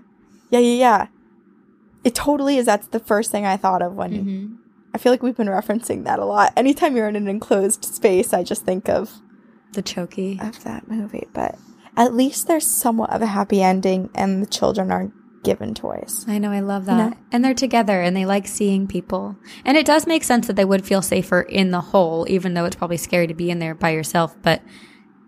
Yeah, 0.50 0.58
yeah, 0.60 0.74
yeah. 0.78 1.06
It 2.04 2.14
totally 2.14 2.58
is. 2.58 2.66
That's 2.66 2.86
the 2.88 3.00
first 3.00 3.30
thing 3.30 3.46
I 3.46 3.56
thought 3.56 3.80
of 3.82 3.94
when 3.94 4.12
Mm-hmm. 4.12 4.54
I 4.94 4.98
feel 4.98 5.10
like 5.12 5.22
we've 5.24 5.36
been 5.36 5.48
referencing 5.48 6.04
that 6.04 6.18
a 6.20 6.24
lot. 6.24 6.52
Anytime 6.56 6.94
you're 6.94 7.08
in 7.08 7.16
an 7.16 7.26
enclosed 7.26 7.84
space, 7.84 8.32
I 8.32 8.44
just 8.44 8.64
think 8.64 8.88
of 8.88 9.10
The 9.72 9.82
chokey. 9.82 10.40
of 10.46 10.62
that 10.62 10.88
movie. 10.88 11.26
But 11.32 11.56
at 11.96 12.14
least 12.14 12.46
there's 12.46 12.66
somewhat 12.66 13.10
of 13.10 13.20
a 13.22 13.26
happy 13.26 13.60
ending, 13.62 14.10
and 14.14 14.40
the 14.42 14.46
children 14.46 14.92
are 14.92 15.10
given 15.44 15.74
toys. 15.74 16.24
I 16.26 16.38
know, 16.38 16.50
I 16.50 16.60
love 16.60 16.82
You 16.84 16.86
that. 16.96 17.10
know? 17.10 17.16
And 17.30 17.44
they're 17.44 17.54
together 17.54 18.00
and 18.00 18.16
they 18.16 18.24
like 18.26 18.48
seeing 18.48 18.86
people. 18.88 19.36
And 19.64 19.76
it 19.76 19.86
does 19.86 20.06
make 20.06 20.24
sense 20.24 20.46
that 20.48 20.56
they 20.56 20.64
would 20.64 20.84
feel 20.84 21.02
safer 21.02 21.42
in 21.42 21.70
the 21.70 21.80
hole, 21.80 22.26
even 22.28 22.54
though 22.54 22.64
it's 22.64 22.76
probably 22.76 22.96
scary 22.96 23.26
to 23.28 23.34
be 23.34 23.50
in 23.50 23.58
there 23.60 23.74
by 23.74 23.90
yourself. 23.90 24.34
But 24.42 24.62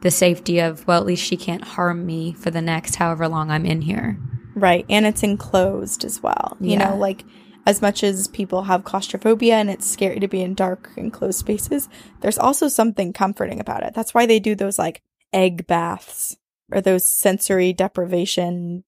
the 0.01 0.11
safety 0.11 0.59
of, 0.61 0.87
well, 0.87 1.01
at 1.01 1.07
least 1.07 1.23
she 1.25 1.37
can't 1.37 1.65
harm 1.65 2.05
me 2.05 2.33
for 2.33 2.51
the 2.51 2.61
next 2.63 2.97
however 2.97 3.29
long 3.29 3.51
I'm 3.51 3.65
in 3.67 3.83
here. 3.83 4.19
Right, 4.55 4.87
and 4.89 5.05
it's 5.07 5.23
enclosed 5.23 6.05
as 6.05 6.23
well. 6.23 6.57
You 6.61 6.73
Yeah. 6.73 6.91
know, 6.91 6.97
like 6.97 7.25
as 7.67 7.83
much 7.83 8.03
as 8.05 8.29
people 8.29 8.63
have 8.65 8.85
claustrophobia 8.85 9.55
and 9.57 9.69
it's 9.69 9.87
scary 9.91 10.21
to 10.21 10.29
be 10.29 10.41
in 10.41 10.55
dark 10.55 10.91
enclosed 10.97 11.39
spaces, 11.39 11.89
there's 12.21 12.39
also 12.39 12.69
something 12.69 13.13
comforting 13.13 13.61
about 13.61 13.83
it. 13.83 13.93
That's 13.95 14.15
why 14.15 14.25
they 14.25 14.39
do 14.39 14.55
those 14.55 14.79
like 14.79 15.03
egg 15.33 15.67
baths 15.67 16.37
or 16.73 16.81
those 16.81 17.07
sensory 17.07 17.73
deprivation 17.73 18.85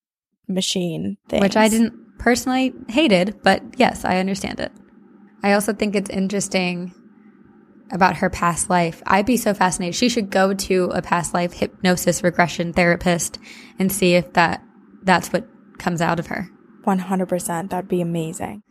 machine 0.49 1.17
things. 1.29 1.43
which 1.43 1.57
I 1.57 1.69
didn't 1.69 2.19
personally 2.19 2.73
hated, 2.89 3.41
but 3.43 3.63
yes, 3.77 4.05
I 4.05 4.19
understand 4.19 4.61
it. 4.61 4.73
I 5.43 5.53
also 5.53 5.73
think 5.73 5.95
it's 5.95 6.11
interesting 6.11 6.93
about 7.91 8.17
her 8.17 8.29
past 8.29 8.69
life. 8.69 9.03
I'd 9.07 9.27
be 9.27 9.37
so 9.37 9.55
fascinated. 9.55 9.95
She 9.95 10.09
should 10.09 10.31
go 10.31 10.53
to 10.53 10.85
a 10.95 11.01
past 11.01 11.33
life 11.33 11.55
hypnosis 11.55 12.23
regression 12.23 12.73
therapist 12.73 13.39
and 13.79 13.91
see 13.91 14.15
if 14.15 14.33
that 14.35 14.63
that's 15.03 15.33
what 15.33 15.47
comes 15.79 16.01
out 16.01 16.19
of 16.19 16.27
her. 16.27 16.49
100%. 16.85 17.71
That'd 17.71 17.89
be 17.89 18.01
amazing. 18.01 18.63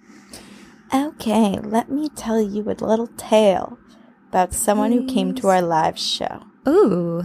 Okay, 0.93 1.59
let 1.63 1.89
me 1.89 2.09
tell 2.09 2.41
you 2.41 2.63
a 2.63 2.73
little 2.73 3.07
tale 3.17 3.77
about 4.29 4.53
someone 4.53 4.91
who 4.91 5.05
came 5.05 5.33
to 5.35 5.47
our 5.47 5.61
live 5.61 5.97
show. 5.97 6.43
Ooh. 6.67 7.23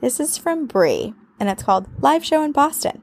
This 0.00 0.20
is 0.20 0.36
from 0.36 0.66
Bree, 0.66 1.14
and 1.40 1.48
it's 1.48 1.62
called 1.62 1.88
Live 2.02 2.24
Show 2.24 2.42
in 2.42 2.52
Boston. 2.52 3.02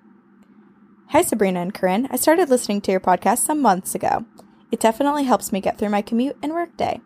Hi, 1.13 1.21
Sabrina 1.21 1.60
and 1.60 1.71
Corinne. 1.71 2.08
I 2.10 2.15
started 2.15 2.49
listening 2.49 2.82
to 2.82 2.91
your 2.91 2.99
podcast 2.99 3.45
some 3.45 3.62
months 3.62 3.93
ago. 3.93 4.26
It 4.71 4.80
definitely 4.80 5.26
helps 5.26 5.52
me 5.52 5.62
get 5.62 5.78
through 5.78 5.89
my 5.89 6.02
commute 6.02 6.38
and 6.41 6.54
workday. 6.54 7.02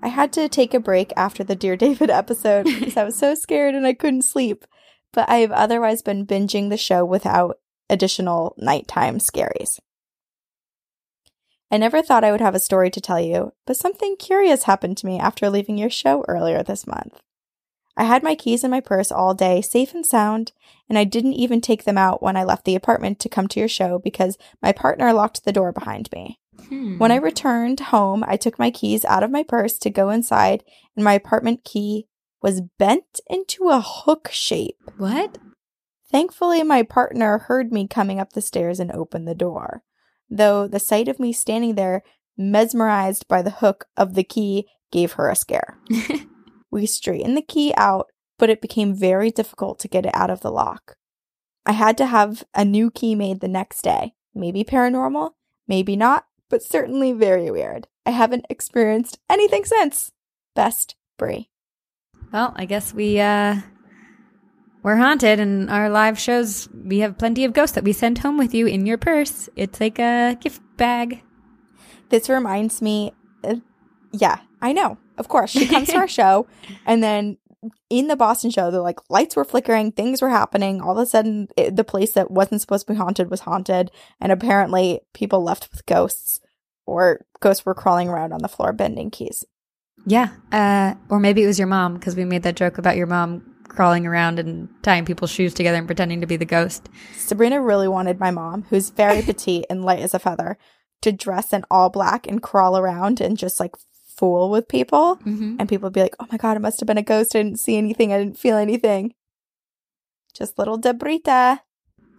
I 0.00 0.06
had 0.06 0.32
to 0.34 0.48
take 0.48 0.74
a 0.74 0.78
break 0.78 1.12
after 1.16 1.42
the 1.42 1.56
Dear 1.56 1.76
David 1.76 2.08
episode 2.08 2.66
because 2.66 2.96
I 2.96 3.02
was 3.02 3.18
so 3.18 3.34
scared 3.34 3.74
and 3.74 3.84
I 3.84 3.94
couldn't 3.94 4.22
sleep, 4.22 4.64
but 5.12 5.28
I 5.28 5.38
have 5.38 5.50
otherwise 5.50 6.02
been 6.02 6.24
binging 6.24 6.70
the 6.70 6.76
show 6.76 7.04
without 7.04 7.58
additional 7.90 8.54
nighttime 8.58 9.18
scaries. 9.18 9.80
I 11.68 11.78
never 11.78 12.00
thought 12.00 12.22
I 12.22 12.30
would 12.30 12.40
have 12.40 12.54
a 12.54 12.60
story 12.60 12.90
to 12.92 13.00
tell 13.00 13.18
you, 13.18 13.54
but 13.66 13.76
something 13.76 14.14
curious 14.20 14.62
happened 14.62 14.98
to 14.98 15.06
me 15.06 15.18
after 15.18 15.50
leaving 15.50 15.78
your 15.78 15.90
show 15.90 16.24
earlier 16.28 16.62
this 16.62 16.86
month. 16.86 17.20
I 17.98 18.04
had 18.04 18.22
my 18.22 18.36
keys 18.36 18.62
in 18.62 18.70
my 18.70 18.78
purse 18.80 19.10
all 19.10 19.34
day, 19.34 19.60
safe 19.60 19.92
and 19.92 20.06
sound, 20.06 20.52
and 20.88 20.96
I 20.96 21.02
didn't 21.02 21.32
even 21.32 21.60
take 21.60 21.82
them 21.82 21.98
out 21.98 22.22
when 22.22 22.36
I 22.36 22.44
left 22.44 22.64
the 22.64 22.76
apartment 22.76 23.18
to 23.18 23.28
come 23.28 23.48
to 23.48 23.58
your 23.58 23.68
show 23.68 23.98
because 23.98 24.38
my 24.62 24.70
partner 24.70 25.12
locked 25.12 25.44
the 25.44 25.52
door 25.52 25.72
behind 25.72 26.08
me. 26.12 26.38
Hmm. 26.68 26.98
When 26.98 27.10
I 27.10 27.16
returned 27.16 27.80
home, 27.80 28.24
I 28.26 28.36
took 28.36 28.56
my 28.56 28.70
keys 28.70 29.04
out 29.04 29.24
of 29.24 29.32
my 29.32 29.42
purse 29.42 29.78
to 29.78 29.90
go 29.90 30.10
inside, 30.10 30.62
and 30.94 31.04
my 31.04 31.14
apartment 31.14 31.64
key 31.64 32.06
was 32.40 32.62
bent 32.78 33.20
into 33.28 33.68
a 33.68 33.80
hook 33.80 34.28
shape. 34.30 34.78
what? 34.96 35.38
Thankfully, 36.08 36.62
my 36.62 36.84
partner 36.84 37.38
heard 37.38 37.72
me 37.72 37.88
coming 37.88 38.20
up 38.20 38.32
the 38.32 38.40
stairs 38.40 38.78
and 38.78 38.92
opened 38.92 39.26
the 39.26 39.34
door. 39.34 39.82
Though 40.30 40.68
the 40.68 40.78
sight 40.78 41.08
of 41.08 41.18
me 41.18 41.32
standing 41.32 41.74
there, 41.74 42.04
mesmerized 42.36 43.26
by 43.26 43.42
the 43.42 43.50
hook 43.50 43.86
of 43.96 44.14
the 44.14 44.24
key, 44.24 44.68
gave 44.92 45.14
her 45.14 45.28
a 45.28 45.34
scare. 45.34 45.78
we 46.70 46.86
straightened 46.86 47.36
the 47.36 47.42
key 47.42 47.72
out, 47.76 48.10
but 48.38 48.50
it 48.50 48.60
became 48.60 48.94
very 48.94 49.30
difficult 49.30 49.78
to 49.80 49.88
get 49.88 50.06
it 50.06 50.14
out 50.14 50.30
of 50.30 50.40
the 50.40 50.50
lock. 50.50 50.96
I 51.66 51.72
had 51.72 51.98
to 51.98 52.06
have 52.06 52.44
a 52.54 52.64
new 52.64 52.90
key 52.90 53.14
made 53.14 53.40
the 53.40 53.48
next 53.48 53.82
day. 53.82 54.14
Maybe 54.34 54.64
paranormal, 54.64 55.32
maybe 55.66 55.96
not, 55.96 56.26
but 56.48 56.62
certainly 56.62 57.12
very 57.12 57.50
weird. 57.50 57.88
I 58.06 58.10
haven't 58.10 58.46
experienced 58.48 59.18
anything 59.28 59.64
since. 59.64 60.12
Best, 60.54 60.94
Brie. 61.18 61.50
Well, 62.32 62.52
I 62.56 62.64
guess 62.64 62.94
we 62.94 63.20
uh 63.20 63.56
we're 64.82 64.96
haunted 64.96 65.40
and 65.40 65.68
our 65.70 65.90
live 65.90 66.18
shows 66.18 66.68
we 66.72 67.00
have 67.00 67.18
plenty 67.18 67.44
of 67.44 67.52
ghosts 67.52 67.74
that 67.74 67.84
we 67.84 67.92
send 67.92 68.18
home 68.18 68.38
with 68.38 68.54
you 68.54 68.66
in 68.66 68.86
your 68.86 68.98
purse. 68.98 69.48
It's 69.56 69.80
like 69.80 69.98
a 69.98 70.36
gift 70.40 70.62
bag. 70.76 71.22
This 72.08 72.28
reminds 72.30 72.80
me, 72.80 73.12
uh, 73.44 73.56
yeah, 74.12 74.38
I 74.60 74.72
know. 74.72 74.98
Of 75.16 75.28
course, 75.28 75.50
she 75.50 75.66
comes 75.66 75.88
to 75.88 75.96
our 75.96 76.08
show, 76.20 76.46
and 76.86 77.02
then 77.02 77.38
in 77.90 78.08
the 78.08 78.16
Boston 78.16 78.50
show, 78.50 78.70
the 78.70 78.80
like 78.80 78.98
lights 79.08 79.36
were 79.36 79.44
flickering, 79.44 79.92
things 79.92 80.22
were 80.22 80.28
happening. 80.28 80.80
All 80.80 80.98
of 80.98 81.02
a 81.02 81.06
sudden, 81.06 81.48
it, 81.56 81.76
the 81.76 81.84
place 81.84 82.12
that 82.12 82.30
wasn't 82.30 82.60
supposed 82.60 82.86
to 82.86 82.92
be 82.92 82.98
haunted 82.98 83.30
was 83.30 83.40
haunted, 83.40 83.90
and 84.20 84.32
apparently, 84.32 85.00
people 85.14 85.42
left 85.42 85.68
with 85.70 85.86
ghosts, 85.86 86.40
or 86.86 87.26
ghosts 87.40 87.66
were 87.66 87.74
crawling 87.74 88.08
around 88.08 88.32
on 88.32 88.42
the 88.42 88.48
floor 88.48 88.72
bending 88.72 89.10
keys. 89.10 89.44
Yeah. 90.06 90.28
Uh 90.52 90.94
or 91.08 91.18
maybe 91.18 91.42
it 91.42 91.46
was 91.46 91.58
your 91.58 91.68
mom 91.68 91.94
because 91.94 92.16
we 92.16 92.24
made 92.24 92.44
that 92.44 92.56
joke 92.56 92.78
about 92.78 92.96
your 92.96 93.06
mom 93.06 93.54
crawling 93.68 94.06
around 94.06 94.38
and 94.38 94.68
tying 94.82 95.04
people's 95.04 95.30
shoes 95.30 95.54
together 95.54 95.76
and 95.76 95.86
pretending 95.86 96.20
to 96.20 96.26
be 96.26 96.36
the 96.36 96.44
ghost. 96.44 96.88
Sabrina 97.14 97.60
really 97.60 97.88
wanted 97.88 98.18
my 98.18 98.30
mom, 98.30 98.64
who's 98.70 98.90
very 98.90 99.22
petite 99.28 99.66
and 99.68 99.84
light 99.84 100.00
as 100.00 100.14
a 100.14 100.18
feather, 100.18 100.58
to 101.02 101.12
dress 101.12 101.52
in 101.52 101.64
all 101.70 101.90
black 101.90 102.26
and 102.26 102.42
crawl 102.42 102.76
around 102.76 103.20
and 103.20 103.36
just 103.36 103.60
like 103.60 103.76
fool 104.18 104.50
with 104.50 104.68
people. 104.68 105.16
Mm-hmm. 105.24 105.56
And 105.58 105.68
people 105.68 105.86
would 105.86 105.94
be 105.94 106.02
like, 106.02 106.16
oh 106.20 106.26
my 106.30 106.36
God, 106.36 106.56
it 106.56 106.60
must 106.60 106.80
have 106.80 106.86
been 106.86 106.98
a 106.98 107.02
ghost. 107.02 107.34
I 107.34 107.42
didn't 107.42 107.60
see 107.60 107.76
anything. 107.76 108.12
I 108.12 108.18
didn't 108.18 108.38
feel 108.38 108.56
anything. 108.56 109.14
Just 110.34 110.58
little 110.58 110.78
Debrita. 110.78 111.60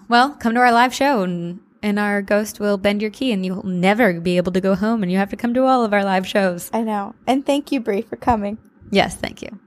Well, 0.07 0.31
come 0.39 0.53
to 0.55 0.59
our 0.59 0.71
live 0.71 0.93
show 0.93 1.21
and 1.23 1.59
and 1.81 1.97
our 1.99 2.21
ghost 2.21 2.59
will 2.59 2.77
bend 2.77 3.01
your 3.01 3.12
key 3.12 3.31
and 3.31 3.45
you'll 3.45 3.65
never 3.65 4.19
be 4.19 4.35
able 4.38 4.51
to 4.51 4.59
go 4.59 4.75
home 4.75 5.01
and 5.03 5.12
you 5.12 5.17
have 5.17 5.29
to 5.29 5.38
come 5.38 5.53
to 5.53 5.63
all 5.63 5.85
of 5.85 5.93
our 5.93 6.03
live 6.03 6.27
shows. 6.27 6.69
I 6.73 6.81
know. 6.81 7.15
And 7.27 7.45
thank 7.45 7.71
you, 7.71 7.79
Brie, 7.79 8.01
for 8.01 8.17
coming. 8.17 8.57
Yes, 8.91 9.15
thank 9.15 9.41
you. 9.41 9.59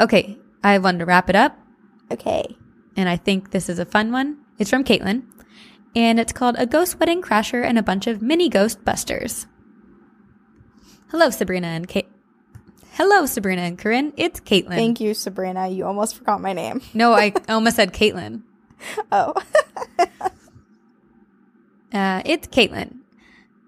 Okay, 0.00 0.36
I 0.62 0.76
one 0.78 0.98
to 0.98 1.06
wrap 1.06 1.30
it 1.30 1.36
up. 1.36 1.56
Okay. 2.12 2.44
and 2.96 3.08
I 3.08 3.16
think 3.16 3.50
this 3.50 3.68
is 3.68 3.78
a 3.78 3.84
fun 3.86 4.12
one. 4.12 4.38
It's 4.58 4.70
from 4.70 4.84
Caitlin, 4.84 5.22
and 5.94 6.20
it's 6.20 6.32
called 6.32 6.56
A 6.58 6.66
Ghost 6.66 7.00
Wedding 7.00 7.22
Crasher 7.22 7.64
and 7.64 7.78
a 7.78 7.82
Bunch 7.82 8.06
of 8.06 8.22
Mini 8.22 8.48
Ghost 8.48 8.84
Busters. 8.84 9.46
Hello, 11.10 11.30
Sabrina 11.30 11.68
and 11.68 11.86
Kate. 11.88 12.08
Hello, 12.92 13.26
Sabrina 13.26 13.62
and 13.62 13.78
Corinne. 13.78 14.12
It's 14.16 14.40
Caitlin. 14.40 14.68
Thank 14.70 15.00
you, 15.00 15.14
Sabrina. 15.14 15.68
You 15.68 15.84
almost 15.84 16.16
forgot 16.16 16.40
my 16.40 16.52
name. 16.52 16.80
no, 16.94 17.12
I 17.12 17.32
almost 17.48 17.76
said 17.76 17.92
Caitlin. 17.92 18.42
Oh. 19.12 19.34
Uh, 21.92 22.20
it's 22.26 22.48
Caitlin. 22.48 22.98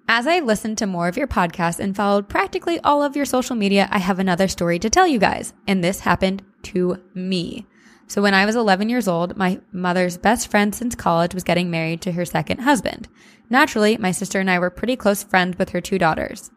As 0.06 0.26
I 0.26 0.40
listened 0.40 0.76
to 0.78 0.86
more 0.86 1.08
of 1.08 1.16
your 1.16 1.28
podcast 1.28 1.78
and 1.80 1.96
followed 1.96 2.28
practically 2.28 2.78
all 2.80 3.02
of 3.02 3.16
your 3.16 3.24
social 3.24 3.56
media, 3.56 3.88
I 3.90 3.98
have 3.98 4.18
another 4.18 4.48
story 4.48 4.78
to 4.80 4.90
tell 4.90 5.06
you 5.06 5.18
guys. 5.18 5.54
And 5.66 5.82
this 5.82 6.00
happened 6.00 6.42
to 6.64 7.00
me. 7.14 7.66
So 8.06 8.20
when 8.20 8.34
I 8.34 8.44
was 8.44 8.56
11 8.56 8.90
years 8.90 9.08
old, 9.08 9.36
my 9.36 9.60
mother's 9.72 10.18
best 10.18 10.50
friend 10.50 10.74
since 10.74 10.94
college 10.94 11.32
was 11.32 11.44
getting 11.44 11.70
married 11.70 12.02
to 12.02 12.12
her 12.12 12.24
second 12.26 12.58
husband. 12.58 13.08
Naturally, 13.48 13.96
my 13.96 14.10
sister 14.10 14.40
and 14.40 14.50
I 14.50 14.58
were 14.58 14.68
pretty 14.68 14.96
close 14.96 15.22
friends 15.22 15.56
with 15.56 15.70
her 15.70 15.80
two 15.80 15.96
daughters. 15.98 16.50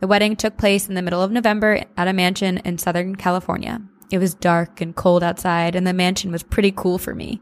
The 0.00 0.06
wedding 0.06 0.36
took 0.36 0.56
place 0.56 0.88
in 0.88 0.94
the 0.94 1.02
middle 1.02 1.22
of 1.22 1.32
November 1.32 1.82
at 1.96 2.08
a 2.08 2.12
mansion 2.12 2.58
in 2.58 2.78
Southern 2.78 3.16
California. 3.16 3.80
It 4.10 4.18
was 4.18 4.34
dark 4.34 4.80
and 4.80 4.94
cold 4.94 5.22
outside, 5.22 5.74
and 5.74 5.86
the 5.86 5.92
mansion 5.92 6.30
was 6.30 6.42
pretty 6.42 6.70
cool 6.70 6.98
for 6.98 7.14
me. 7.14 7.40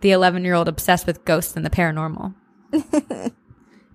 The 0.00 0.12
11 0.12 0.44
year 0.44 0.54
old 0.54 0.68
obsessed 0.68 1.06
with 1.06 1.24
ghosts 1.24 1.56
and 1.56 1.66
the 1.66 1.70
paranormal. 1.70 2.34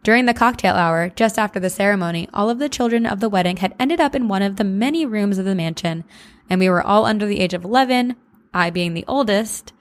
During 0.04 0.26
the 0.26 0.34
cocktail 0.34 0.74
hour, 0.74 1.10
just 1.10 1.38
after 1.38 1.60
the 1.60 1.70
ceremony, 1.70 2.28
all 2.34 2.50
of 2.50 2.60
the 2.60 2.70
children 2.70 3.06
of 3.06 3.20
the 3.20 3.30
wedding 3.30 3.58
had 3.58 3.76
ended 3.80 4.02
up 4.02 4.16
in 4.16 4.28
one 4.28 4.42
of 4.42 4.56
the 4.56 4.64
many 4.64 5.06
rooms 5.06 5.38
of 5.38 5.46
the 5.46 5.56
mansion, 5.56 6.04
and 6.50 6.60
we 6.60 6.70
were 6.70 6.82
all 6.82 7.06
under 7.06 7.26
the 7.26 7.40
age 7.40 7.54
of 7.54 7.64
11, 7.64 8.16
I 8.54 8.70
being 8.72 8.94
the 8.94 9.06
oldest, 9.08 9.74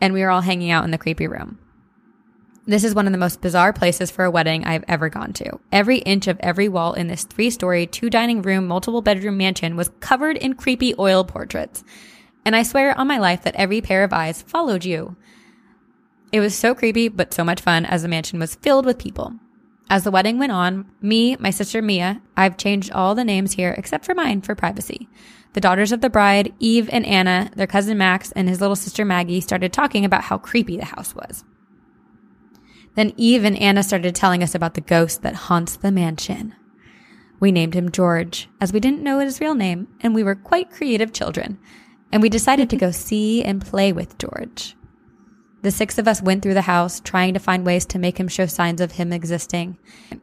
and 0.00 0.14
we 0.14 0.22
were 0.22 0.30
all 0.30 0.40
hanging 0.40 0.70
out 0.70 0.84
in 0.84 0.90
the 0.90 0.98
creepy 0.98 1.26
room. 1.26 1.58
This 2.68 2.82
is 2.82 2.96
one 2.96 3.06
of 3.06 3.12
the 3.12 3.18
most 3.18 3.40
bizarre 3.40 3.72
places 3.72 4.10
for 4.10 4.24
a 4.24 4.30
wedding 4.30 4.64
I've 4.64 4.84
ever 4.88 5.08
gone 5.08 5.32
to. 5.34 5.60
Every 5.70 5.98
inch 5.98 6.26
of 6.26 6.40
every 6.40 6.68
wall 6.68 6.94
in 6.94 7.06
this 7.06 7.22
three 7.22 7.48
story, 7.50 7.86
two 7.86 8.10
dining 8.10 8.42
room, 8.42 8.66
multiple 8.66 9.02
bedroom 9.02 9.36
mansion 9.36 9.76
was 9.76 9.92
covered 10.00 10.36
in 10.36 10.54
creepy 10.54 10.92
oil 10.98 11.22
portraits. 11.22 11.84
And 12.44 12.56
I 12.56 12.64
swear 12.64 12.98
on 12.98 13.06
my 13.06 13.18
life 13.18 13.42
that 13.44 13.54
every 13.54 13.80
pair 13.80 14.02
of 14.02 14.12
eyes 14.12 14.42
followed 14.42 14.84
you. 14.84 15.14
It 16.32 16.40
was 16.40 16.56
so 16.56 16.74
creepy, 16.74 17.06
but 17.06 17.32
so 17.32 17.44
much 17.44 17.60
fun 17.60 17.86
as 17.86 18.02
the 18.02 18.08
mansion 18.08 18.40
was 18.40 18.56
filled 18.56 18.84
with 18.84 18.98
people. 18.98 19.34
As 19.88 20.02
the 20.02 20.10
wedding 20.10 20.36
went 20.36 20.50
on, 20.50 20.90
me, 21.00 21.36
my 21.36 21.50
sister 21.50 21.80
Mia, 21.80 22.20
I've 22.36 22.56
changed 22.56 22.90
all 22.90 23.14
the 23.14 23.24
names 23.24 23.52
here 23.52 23.76
except 23.78 24.04
for 24.04 24.14
mine 24.14 24.40
for 24.40 24.56
privacy. 24.56 25.08
The 25.52 25.60
daughters 25.60 25.92
of 25.92 26.00
the 26.00 26.10
bride, 26.10 26.52
Eve 26.58 26.90
and 26.92 27.06
Anna, 27.06 27.48
their 27.54 27.68
cousin 27.68 27.96
Max, 27.96 28.32
and 28.32 28.48
his 28.48 28.60
little 28.60 28.74
sister 28.74 29.04
Maggie 29.04 29.40
started 29.40 29.72
talking 29.72 30.04
about 30.04 30.24
how 30.24 30.36
creepy 30.36 30.76
the 30.76 30.86
house 30.86 31.14
was. 31.14 31.44
Then 32.96 33.12
Eve 33.16 33.44
and 33.44 33.56
Anna 33.58 33.82
started 33.82 34.14
telling 34.14 34.42
us 34.42 34.54
about 34.54 34.74
the 34.74 34.80
ghost 34.80 35.22
that 35.22 35.34
haunts 35.34 35.76
the 35.76 35.92
mansion. 35.92 36.54
We 37.38 37.52
named 37.52 37.74
him 37.74 37.92
George, 37.92 38.48
as 38.60 38.72
we 38.72 38.80
didn't 38.80 39.02
know 39.02 39.18
his 39.18 39.40
real 39.40 39.54
name, 39.54 39.88
and 40.00 40.14
we 40.14 40.22
were 40.22 40.34
quite 40.34 40.70
creative 40.70 41.12
children. 41.12 41.58
And 42.10 42.22
we 42.22 42.30
decided 42.30 42.70
to 42.70 42.76
go 42.76 42.90
see 42.92 43.44
and 43.44 43.64
play 43.64 43.92
with 43.92 44.18
George. 44.18 44.74
The 45.60 45.70
six 45.70 45.98
of 45.98 46.08
us 46.08 46.22
went 46.22 46.42
through 46.42 46.54
the 46.54 46.62
house, 46.62 47.00
trying 47.00 47.34
to 47.34 47.40
find 47.40 47.66
ways 47.66 47.84
to 47.86 47.98
make 47.98 48.18
him 48.18 48.28
show 48.28 48.46
signs 48.46 48.80
of 48.80 48.92
him 48.92 49.12
existing. 49.12 49.76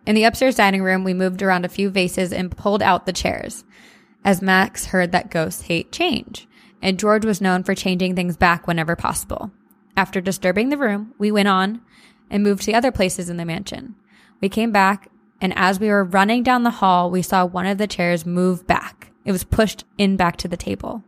In 0.06 0.16
the 0.16 0.24
upstairs 0.24 0.56
dining 0.56 0.82
room, 0.82 1.04
we 1.04 1.14
moved 1.14 1.42
around 1.42 1.66
a 1.66 1.70
few 1.70 1.90
vases 1.90 2.32
and 2.32 2.56
pulled 2.56 2.82
out 2.82 3.06
the 3.06 3.14
chairs, 3.14 3.66
as 4.24 4.42
Max 4.42 4.88
heard 4.88 5.12
that 5.12 5.30
ghosts 5.30 5.64
hate 5.64 5.92
change, 5.92 6.48
and 6.82 7.00
George 7.00 7.26
was 7.26 7.42
known 7.42 7.64
for 7.64 7.76
changing 7.76 8.16
things 8.16 8.38
back 8.38 8.66
whenever 8.66 8.96
possible. 8.96 9.52
After 9.98 10.22
disturbing 10.22 10.70
the 10.70 10.78
room, 10.78 11.14
we 11.20 11.32
went 11.32 11.50
on 11.50 11.82
and 12.30 12.44
moved 12.44 12.64
to 12.64 12.74
other 12.74 12.92
places 12.92 13.30
in 13.30 13.38
the 13.38 13.46
mansion. 13.46 13.96
We 14.42 14.50
came 14.50 14.72
back, 14.72 15.10
and 15.42 15.54
as 15.56 15.80
we 15.80 15.90
were 15.90 16.04
running 16.04 16.44
down 16.44 16.64
the 16.64 16.70
hall, 16.70 17.10
we 17.10 17.22
saw 17.22 17.46
one 17.46 17.66
of 17.66 17.78
the 17.78 17.88
chairs 17.88 18.26
move 18.26 18.68
back. 18.68 19.12
It 19.26 19.32
was 19.32 19.44
pushed 19.44 19.86
in 19.98 20.18
back 20.18 20.38
to 20.38 20.48
the 20.48 20.58
table. 20.58 21.04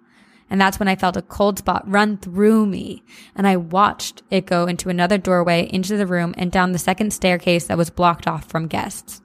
And 0.49 0.61
that's 0.61 0.79
when 0.79 0.87
I 0.87 0.95
felt 0.95 1.17
a 1.17 1.21
cold 1.21 1.57
spot 1.59 1.83
run 1.89 2.17
through 2.17 2.65
me. 2.65 3.03
And 3.35 3.47
I 3.47 3.57
watched 3.57 4.21
it 4.29 4.45
go 4.45 4.67
into 4.67 4.89
another 4.89 5.17
doorway 5.17 5.69
into 5.71 5.97
the 5.97 6.05
room 6.05 6.35
and 6.37 6.51
down 6.51 6.71
the 6.71 6.79
second 6.79 7.11
staircase 7.11 7.65
that 7.67 7.77
was 7.77 7.89
blocked 7.89 8.27
off 8.27 8.45
from 8.45 8.67
guests. 8.67 9.21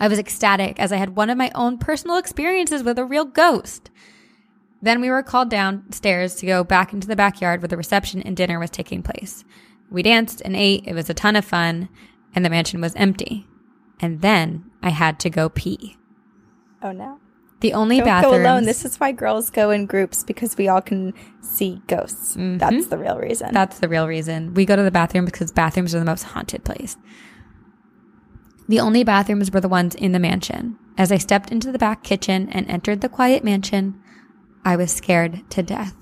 I 0.00 0.08
was 0.08 0.18
ecstatic 0.18 0.80
as 0.80 0.90
I 0.90 0.96
had 0.96 1.14
one 1.14 1.30
of 1.30 1.38
my 1.38 1.50
own 1.54 1.78
personal 1.78 2.16
experiences 2.16 2.82
with 2.82 2.98
a 2.98 3.04
real 3.04 3.24
ghost. 3.24 3.90
Then 4.80 5.00
we 5.00 5.10
were 5.10 5.22
called 5.22 5.48
downstairs 5.48 6.34
to 6.36 6.46
go 6.46 6.64
back 6.64 6.92
into 6.92 7.06
the 7.06 7.14
backyard 7.14 7.60
where 7.60 7.68
the 7.68 7.76
reception 7.76 8.22
and 8.22 8.36
dinner 8.36 8.58
was 8.58 8.70
taking 8.70 9.02
place. 9.02 9.44
We 9.92 10.02
danced 10.02 10.40
and 10.44 10.56
ate. 10.56 10.84
It 10.86 10.94
was 10.94 11.08
a 11.10 11.14
ton 11.14 11.36
of 11.36 11.44
fun, 11.44 11.88
and 12.34 12.44
the 12.44 12.50
mansion 12.50 12.80
was 12.80 12.94
empty. 12.96 13.46
And 14.00 14.20
then 14.20 14.64
I 14.82 14.90
had 14.90 15.20
to 15.20 15.30
go 15.30 15.48
pee. 15.48 15.96
Oh 16.82 16.92
no. 16.92 17.18
The 17.60 17.74
only 17.74 17.98
Don't 17.98 18.06
bathrooms. 18.06 18.36
go 18.38 18.42
alone. 18.42 18.64
This 18.64 18.84
is 18.84 18.98
why 18.98 19.12
girls 19.12 19.48
go 19.50 19.70
in 19.70 19.86
groups 19.86 20.24
because 20.24 20.56
we 20.56 20.66
all 20.66 20.80
can 20.82 21.12
see 21.40 21.80
ghosts. 21.86 22.34
Mhm. 22.36 22.58
That's 22.58 22.86
the 22.88 22.98
real 22.98 23.18
reason. 23.18 23.52
That's 23.52 23.78
the 23.78 23.88
real 23.88 24.08
reason. 24.08 24.52
We 24.54 24.64
go 24.64 24.74
to 24.74 24.82
the 24.82 24.90
bathroom 24.90 25.24
because 25.26 25.52
bathrooms 25.52 25.94
are 25.94 26.00
the 26.00 26.04
most 26.04 26.24
haunted 26.24 26.64
place. 26.64 26.96
The 28.68 28.80
only 28.80 29.04
bathrooms 29.04 29.52
were 29.52 29.60
the 29.60 29.68
ones 29.68 29.94
in 29.94 30.10
the 30.10 30.18
mansion. 30.18 30.76
As 30.98 31.12
I 31.12 31.18
stepped 31.18 31.52
into 31.52 31.70
the 31.70 31.78
back 31.78 32.02
kitchen 32.02 32.48
and 32.50 32.68
entered 32.68 33.00
the 33.00 33.08
quiet 33.08 33.44
mansion, 33.44 33.94
I 34.64 34.74
was 34.74 34.90
scared 34.90 35.48
to 35.50 35.62
death. 35.62 35.94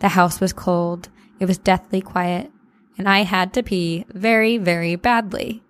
The 0.00 0.08
house 0.08 0.40
was 0.40 0.52
cold. 0.52 1.08
It 1.40 1.46
was 1.46 1.56
deathly 1.58 2.00
quiet. 2.02 2.50
And 2.98 3.08
I 3.08 3.20
had 3.22 3.54
to 3.54 3.62
pee 3.62 4.04
very, 4.12 4.58
very 4.58 4.96
badly. 4.96 5.62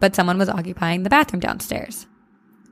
But 0.00 0.14
someone 0.14 0.36
was 0.36 0.48
occupying 0.48 1.04
the 1.04 1.10
bathroom 1.10 1.40
downstairs. 1.40 2.06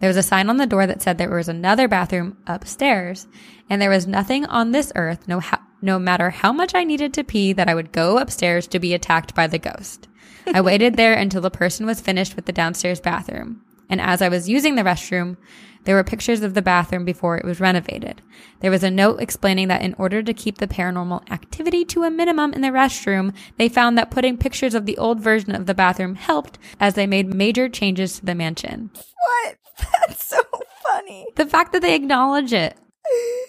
There 0.00 0.08
was 0.08 0.16
a 0.16 0.22
sign 0.22 0.50
on 0.50 0.58
the 0.58 0.66
door 0.66 0.86
that 0.86 1.00
said 1.00 1.16
there 1.16 1.30
was 1.30 1.48
another 1.48 1.88
bathroom 1.88 2.36
upstairs, 2.46 3.26
and 3.70 3.80
there 3.80 3.88
was 3.88 4.06
nothing 4.06 4.44
on 4.44 4.72
this 4.72 4.92
earth, 4.96 5.26
no, 5.26 5.40
ha- 5.40 5.62
no 5.80 5.98
matter 5.98 6.28
how 6.30 6.52
much 6.52 6.74
I 6.74 6.84
needed 6.84 7.14
to 7.14 7.24
pee, 7.24 7.54
that 7.54 7.68
I 7.68 7.74
would 7.74 7.92
go 7.92 8.18
upstairs 8.18 8.66
to 8.68 8.78
be 8.78 8.92
attacked 8.92 9.34
by 9.34 9.46
the 9.46 9.58
ghost. 9.58 10.08
I 10.46 10.60
waited 10.60 10.96
there 10.96 11.14
until 11.18 11.40
the 11.40 11.50
person 11.50 11.86
was 11.86 12.00
finished 12.00 12.36
with 12.36 12.44
the 12.44 12.52
downstairs 12.52 13.00
bathroom. 13.00 13.62
And 13.88 14.00
as 14.00 14.20
I 14.20 14.28
was 14.28 14.48
using 14.48 14.74
the 14.74 14.82
restroom, 14.82 15.36
there 15.84 15.94
were 15.94 16.04
pictures 16.04 16.42
of 16.42 16.54
the 16.54 16.62
bathroom 16.62 17.04
before 17.04 17.36
it 17.36 17.44
was 17.44 17.60
renovated. 17.60 18.22
There 18.60 18.70
was 18.70 18.82
a 18.82 18.90
note 18.90 19.20
explaining 19.20 19.68
that 19.68 19.82
in 19.82 19.94
order 19.94 20.22
to 20.22 20.34
keep 20.34 20.58
the 20.58 20.66
paranormal 20.66 21.30
activity 21.30 21.84
to 21.86 22.04
a 22.04 22.10
minimum 22.10 22.52
in 22.52 22.62
the 22.62 22.68
restroom, 22.68 23.34
they 23.58 23.68
found 23.68 23.96
that 23.98 24.10
putting 24.10 24.36
pictures 24.36 24.74
of 24.74 24.86
the 24.86 24.98
old 24.98 25.20
version 25.20 25.54
of 25.54 25.66
the 25.66 25.74
bathroom 25.74 26.14
helped 26.14 26.58
as 26.80 26.94
they 26.94 27.06
made 27.06 27.34
major 27.34 27.68
changes 27.68 28.18
to 28.18 28.26
the 28.26 28.34
mansion. 28.34 28.90
What? 28.94 29.56
That's 30.08 30.24
so 30.24 30.40
funny. 30.82 31.26
The 31.36 31.46
fact 31.46 31.72
that 31.72 31.82
they 31.82 31.94
acknowledge 31.94 32.52
it. 32.52 32.76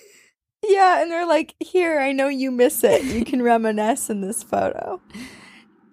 Yeah, 0.67 1.01
and 1.01 1.11
they're 1.11 1.27
like, 1.27 1.55
here, 1.59 1.99
I 1.99 2.11
know 2.11 2.27
you 2.27 2.51
miss 2.51 2.83
it. 2.83 3.03
You 3.03 3.23
can 3.23 3.41
reminisce 3.43 4.09
in 4.09 4.21
this 4.21 4.43
photo. 4.43 5.01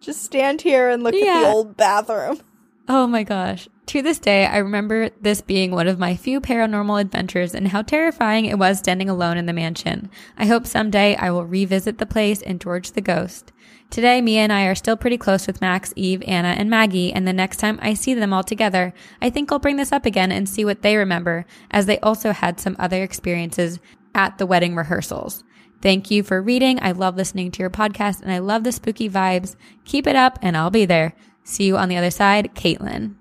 Just 0.00 0.22
stand 0.22 0.62
here 0.62 0.88
and 0.88 1.02
look 1.02 1.14
at 1.14 1.42
the 1.42 1.48
old 1.48 1.76
bathroom. 1.76 2.40
Oh 2.88 3.06
my 3.06 3.22
gosh. 3.22 3.68
To 3.86 4.02
this 4.02 4.18
day, 4.18 4.46
I 4.46 4.58
remember 4.58 5.10
this 5.20 5.40
being 5.40 5.70
one 5.70 5.86
of 5.86 5.98
my 5.98 6.16
few 6.16 6.40
paranormal 6.40 7.00
adventures 7.00 7.54
and 7.54 7.68
how 7.68 7.82
terrifying 7.82 8.46
it 8.46 8.58
was 8.58 8.78
standing 8.78 9.08
alone 9.08 9.36
in 9.36 9.46
the 9.46 9.52
mansion. 9.52 10.10
I 10.36 10.46
hope 10.46 10.66
someday 10.66 11.14
I 11.16 11.30
will 11.30 11.44
revisit 11.44 11.98
the 11.98 12.06
place 12.06 12.42
and 12.42 12.60
George 12.60 12.92
the 12.92 13.00
ghost. 13.00 13.52
Today, 13.90 14.20
Mia 14.20 14.40
and 14.40 14.52
I 14.52 14.64
are 14.64 14.74
still 14.74 14.96
pretty 14.96 15.18
close 15.18 15.46
with 15.46 15.60
Max, 15.60 15.92
Eve, 15.96 16.22
Anna, 16.26 16.48
and 16.48 16.70
Maggie, 16.70 17.12
and 17.12 17.28
the 17.28 17.32
next 17.32 17.58
time 17.58 17.78
I 17.82 17.94
see 17.94 18.14
them 18.14 18.32
all 18.32 18.42
together, 18.42 18.94
I 19.20 19.28
think 19.30 19.52
I'll 19.52 19.58
bring 19.58 19.76
this 19.76 19.92
up 19.92 20.06
again 20.06 20.32
and 20.32 20.48
see 20.48 20.64
what 20.64 20.82
they 20.82 20.96
remember, 20.96 21.44
as 21.70 21.86
they 21.86 22.00
also 22.00 22.32
had 22.32 22.58
some 22.58 22.74
other 22.78 23.02
experiences 23.02 23.78
at 24.14 24.38
the 24.38 24.46
wedding 24.46 24.74
rehearsals. 24.74 25.44
Thank 25.82 26.10
you 26.10 26.22
for 26.22 26.40
reading. 26.40 26.78
I 26.80 26.92
love 26.92 27.16
listening 27.16 27.50
to 27.50 27.60
your 27.60 27.68
podcast 27.68 28.22
and 28.22 28.30
I 28.32 28.38
love 28.38 28.62
the 28.62 28.70
spooky 28.70 29.10
vibes. 29.10 29.56
Keep 29.84 30.06
it 30.06 30.14
up 30.14 30.38
and 30.40 30.56
I'll 30.56 30.70
be 30.70 30.86
there. 30.86 31.12
See 31.44 31.64
you 31.64 31.76
on 31.76 31.88
the 31.88 31.96
other 31.96 32.10
side, 32.10 32.54
Caitlin. 32.54 33.16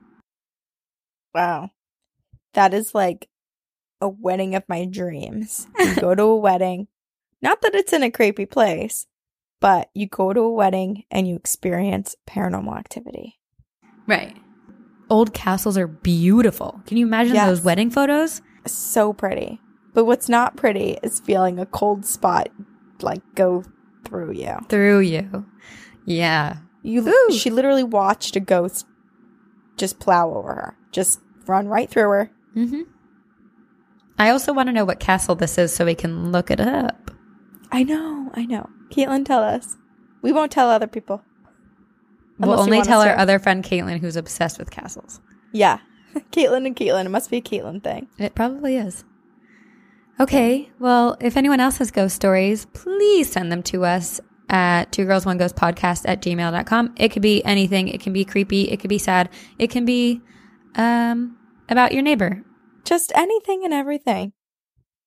Wow. 1.34 1.72
That 2.54 2.74
is 2.74 2.94
like 2.94 3.30
a 4.00 4.10
wedding 4.10 4.56
of 4.56 4.64
my 4.68 4.86
dreams. 4.86 5.68
You 5.80 5.96
go 5.96 6.16
to 6.16 6.24
a 6.24 6.38
wedding. 6.38 6.88
Not 7.42 7.62
that 7.62 7.74
it's 7.76 7.94
in 7.94 8.04
a 8.04 8.12
creepy 8.12 8.46
place, 8.46 9.08
but 9.60 9.90
you 9.94 10.08
go 10.08 10.34
to 10.34 10.42
a 10.42 10.52
wedding 10.52 11.04
and 11.10 11.28
you 11.28 11.36
experience 11.36 12.16
paranormal 12.28 12.78
activity. 12.78 13.40
Right. 14.08 14.36
Old 15.10 15.34
castles 15.34 15.78
are 15.78 15.88
beautiful. 15.88 16.82
Can 16.86 16.98
you 16.98 17.06
imagine 17.06 17.36
Yes. 17.36 17.48
those 17.48 17.62
wedding 17.64 17.90
photos? 17.90 18.42
So 18.68 19.14
pretty. 19.14 19.60
But 19.94 20.06
what's 20.06 20.30
not 20.30 20.56
pretty 20.56 20.98
is 21.04 21.20
feeling 21.20 21.60
a 21.60 21.66
cold 21.66 22.06
spot 22.06 22.50
like 23.02 23.22
go 23.36 23.64
through 24.06 24.34
you. 24.34 24.56
Through 24.70 25.00
you. 25.00 25.46
Yeah. 26.06 26.58
You 26.84 27.08
Ooh. 27.08 27.32
she 27.32 27.50
literally 27.50 27.84
watched 27.84 28.36
a 28.36 28.40
ghost 28.40 28.86
just 29.78 30.00
plow 30.00 30.34
over 30.34 30.54
her. 30.54 30.78
Just 30.92 31.20
run 31.48 31.68
right 31.68 31.90
through 31.90 32.10
her. 32.10 32.32
hmm 32.54 32.82
I 34.18 34.30
also 34.30 34.54
want 34.54 34.68
to 34.68 34.74
know 34.74 34.86
what 34.86 35.00
castle 35.00 35.34
this 35.34 35.58
is 35.58 35.74
so 35.74 35.84
we 35.84 35.96
can 35.96 36.32
look 36.32 36.52
it 36.52 36.60
up. 36.60 37.10
I 37.72 37.82
know, 37.82 38.30
I 38.36 38.46
know. 38.46 38.70
Caitlin, 38.90 39.26
tell 39.26 39.42
us. 39.42 39.78
We 40.22 40.32
won't 40.32 40.52
tell 40.52 40.70
other 40.70 40.86
people. 40.86 41.24
We'll 42.38 42.60
only 42.60 42.82
tell 42.82 43.02
our 43.02 43.18
other 43.18 43.40
friend 43.40 43.64
Caitlin 43.64 44.00
who's 44.00 44.16
obsessed 44.16 44.60
with 44.60 44.70
castles. 44.70 45.22
Yeah. 45.52 45.80
Caitlin 46.32 46.68
and 46.68 46.76
Caitlin. 46.76 47.06
It 47.06 47.10
must 47.10 47.32
be 47.32 47.38
a 47.38 47.42
Caitlin 47.42 47.84
thing. 47.84 48.10
It 48.20 48.36
probably 48.36 48.78
is. 48.78 49.04
Okay, 50.20 50.70
well, 50.78 51.18
if 51.20 51.36
anyone 51.36 51.60
else 51.60 51.78
has 51.78 51.90
ghost 51.90 52.16
stories, 52.16 52.66
please 52.74 53.32
send 53.32 53.52
them 53.52 53.64
to 53.64 53.86
us 53.86 54.22
at 54.52 54.92
two 54.92 55.06
girls 55.06 55.26
one 55.26 55.38
ghost 55.38 55.56
podcast 55.56 56.04
at 56.06 56.22
gmail.com. 56.22 56.94
It 56.98 57.10
could 57.10 57.22
be 57.22 57.44
anything. 57.44 57.88
It 57.88 58.02
can 58.02 58.14
be 58.14 58.26
creepy. 58.26 58.70
It 58.70 58.80
could 58.80 58.90
be 58.90 58.98
sad. 59.00 59.30
It 59.58 59.72
can 59.72 59.86
be 59.86 60.22
um, 60.76 61.38
about 61.70 61.94
your 61.94 62.04
neighbor. 62.04 62.44
Just 62.84 63.12
anything 63.16 63.64
and 63.64 63.74
everything. 63.74 64.34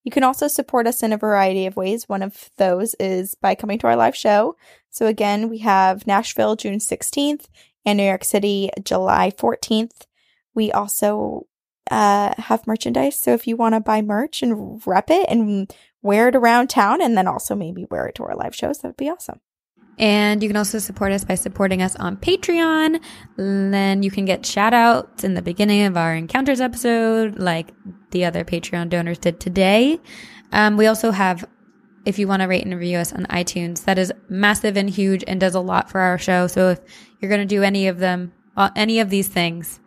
You 0.02 0.10
can 0.10 0.24
also 0.24 0.48
support 0.48 0.86
us 0.86 1.02
in 1.02 1.12
a 1.12 1.18
variety 1.18 1.66
of 1.66 1.76
ways. 1.76 2.08
One 2.08 2.22
of 2.22 2.50
those 2.56 2.94
is 3.00 3.34
by 3.34 3.54
coming 3.54 3.78
to 3.78 3.86
our 3.86 3.96
live 3.96 4.16
show. 4.16 4.56
So 4.90 5.06
again, 5.06 5.48
we 5.48 5.58
have 5.58 6.06
Nashville 6.06 6.56
June 6.56 6.78
16th 6.78 7.46
and 7.86 7.96
New 7.96 8.04
York 8.04 8.24
City 8.24 8.70
July 8.82 9.30
14th. 9.30 10.06
We 10.54 10.72
also 10.72 11.46
uh, 11.90 12.34
have 12.38 12.66
merchandise. 12.66 13.16
So 13.16 13.32
if 13.32 13.46
you 13.46 13.56
want 13.56 13.74
to 13.74 13.80
buy 13.80 14.02
merch 14.02 14.42
and 14.42 14.80
rep 14.86 15.10
it 15.10 15.26
and 15.28 15.72
wear 16.02 16.28
it 16.28 16.36
around 16.36 16.68
town 16.68 17.02
and 17.02 17.16
then 17.16 17.26
also 17.26 17.54
maybe 17.54 17.86
wear 17.90 18.06
it 18.06 18.14
to 18.16 18.24
our 18.24 18.36
live 18.36 18.54
shows, 18.54 18.78
that 18.78 18.88
would 18.88 18.96
be 18.96 19.10
awesome. 19.10 19.40
And 19.96 20.42
you 20.42 20.48
can 20.48 20.56
also 20.56 20.80
support 20.80 21.12
us 21.12 21.24
by 21.24 21.36
supporting 21.36 21.80
us 21.80 21.94
on 21.96 22.16
Patreon. 22.16 23.00
Then 23.36 24.02
you 24.02 24.10
can 24.10 24.24
get 24.24 24.44
shout 24.44 24.74
outs 24.74 25.22
in 25.22 25.34
the 25.34 25.42
beginning 25.42 25.84
of 25.84 25.96
our 25.96 26.14
encounters 26.14 26.60
episode, 26.60 27.38
like 27.38 27.72
the 28.10 28.24
other 28.24 28.44
Patreon 28.44 28.88
donors 28.88 29.18
did 29.18 29.38
today. 29.38 30.00
Um, 30.50 30.76
we 30.76 30.86
also 30.86 31.12
have, 31.12 31.48
if 32.04 32.18
you 32.18 32.26
want 32.26 32.42
to 32.42 32.48
rate 32.48 32.64
and 32.64 32.74
review 32.74 32.98
us 32.98 33.12
on 33.12 33.26
iTunes, 33.26 33.84
that 33.84 33.98
is 33.98 34.12
massive 34.28 34.76
and 34.76 34.90
huge 34.90 35.22
and 35.28 35.38
does 35.38 35.54
a 35.54 35.60
lot 35.60 35.90
for 35.90 36.00
our 36.00 36.18
show. 36.18 36.48
So 36.48 36.70
if 36.70 36.80
you're 37.20 37.28
going 37.28 37.40
to 37.40 37.46
do 37.46 37.62
any 37.62 37.86
of 37.86 37.98
them, 37.98 38.32
uh, 38.56 38.70
any 38.74 38.98
of 38.98 39.10
these 39.10 39.28
things, 39.28 39.78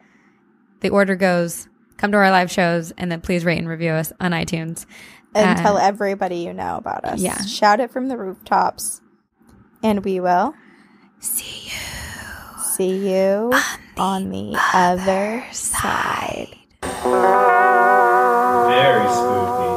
the 0.80 0.90
order 0.90 1.16
goes 1.16 1.68
come 1.98 2.12
to 2.12 2.18
our 2.18 2.32
live 2.32 2.50
shows 2.52 2.92
and 2.98 3.12
then 3.12 3.22
please 3.22 3.44
rate 3.46 3.58
and 3.60 3.68
review 3.68 3.92
us 3.92 4.14
on 4.20 4.32
iTunes. 4.32 4.86
And 5.36 5.60
Uh, 5.60 5.62
tell 5.62 5.78
everybody 5.78 6.38
you 6.38 6.54
know 6.54 6.78
about 6.78 7.04
us. 7.06 7.20
yeah. 7.20 7.42
Shout 7.46 7.80
it 7.80 7.92
from 7.92 8.08
the 8.08 8.18
rooftops. 8.18 9.02
And 9.84 10.04
we 10.06 10.20
will 10.20 10.54
See 11.20 11.66
you 11.70 11.72
see 12.62 13.10
you 13.10 13.52
on 13.98 14.30
the, 14.30 14.56
other 14.74 15.44
side. 15.52 16.56
Very 18.68 19.10
spooky. 19.10 19.77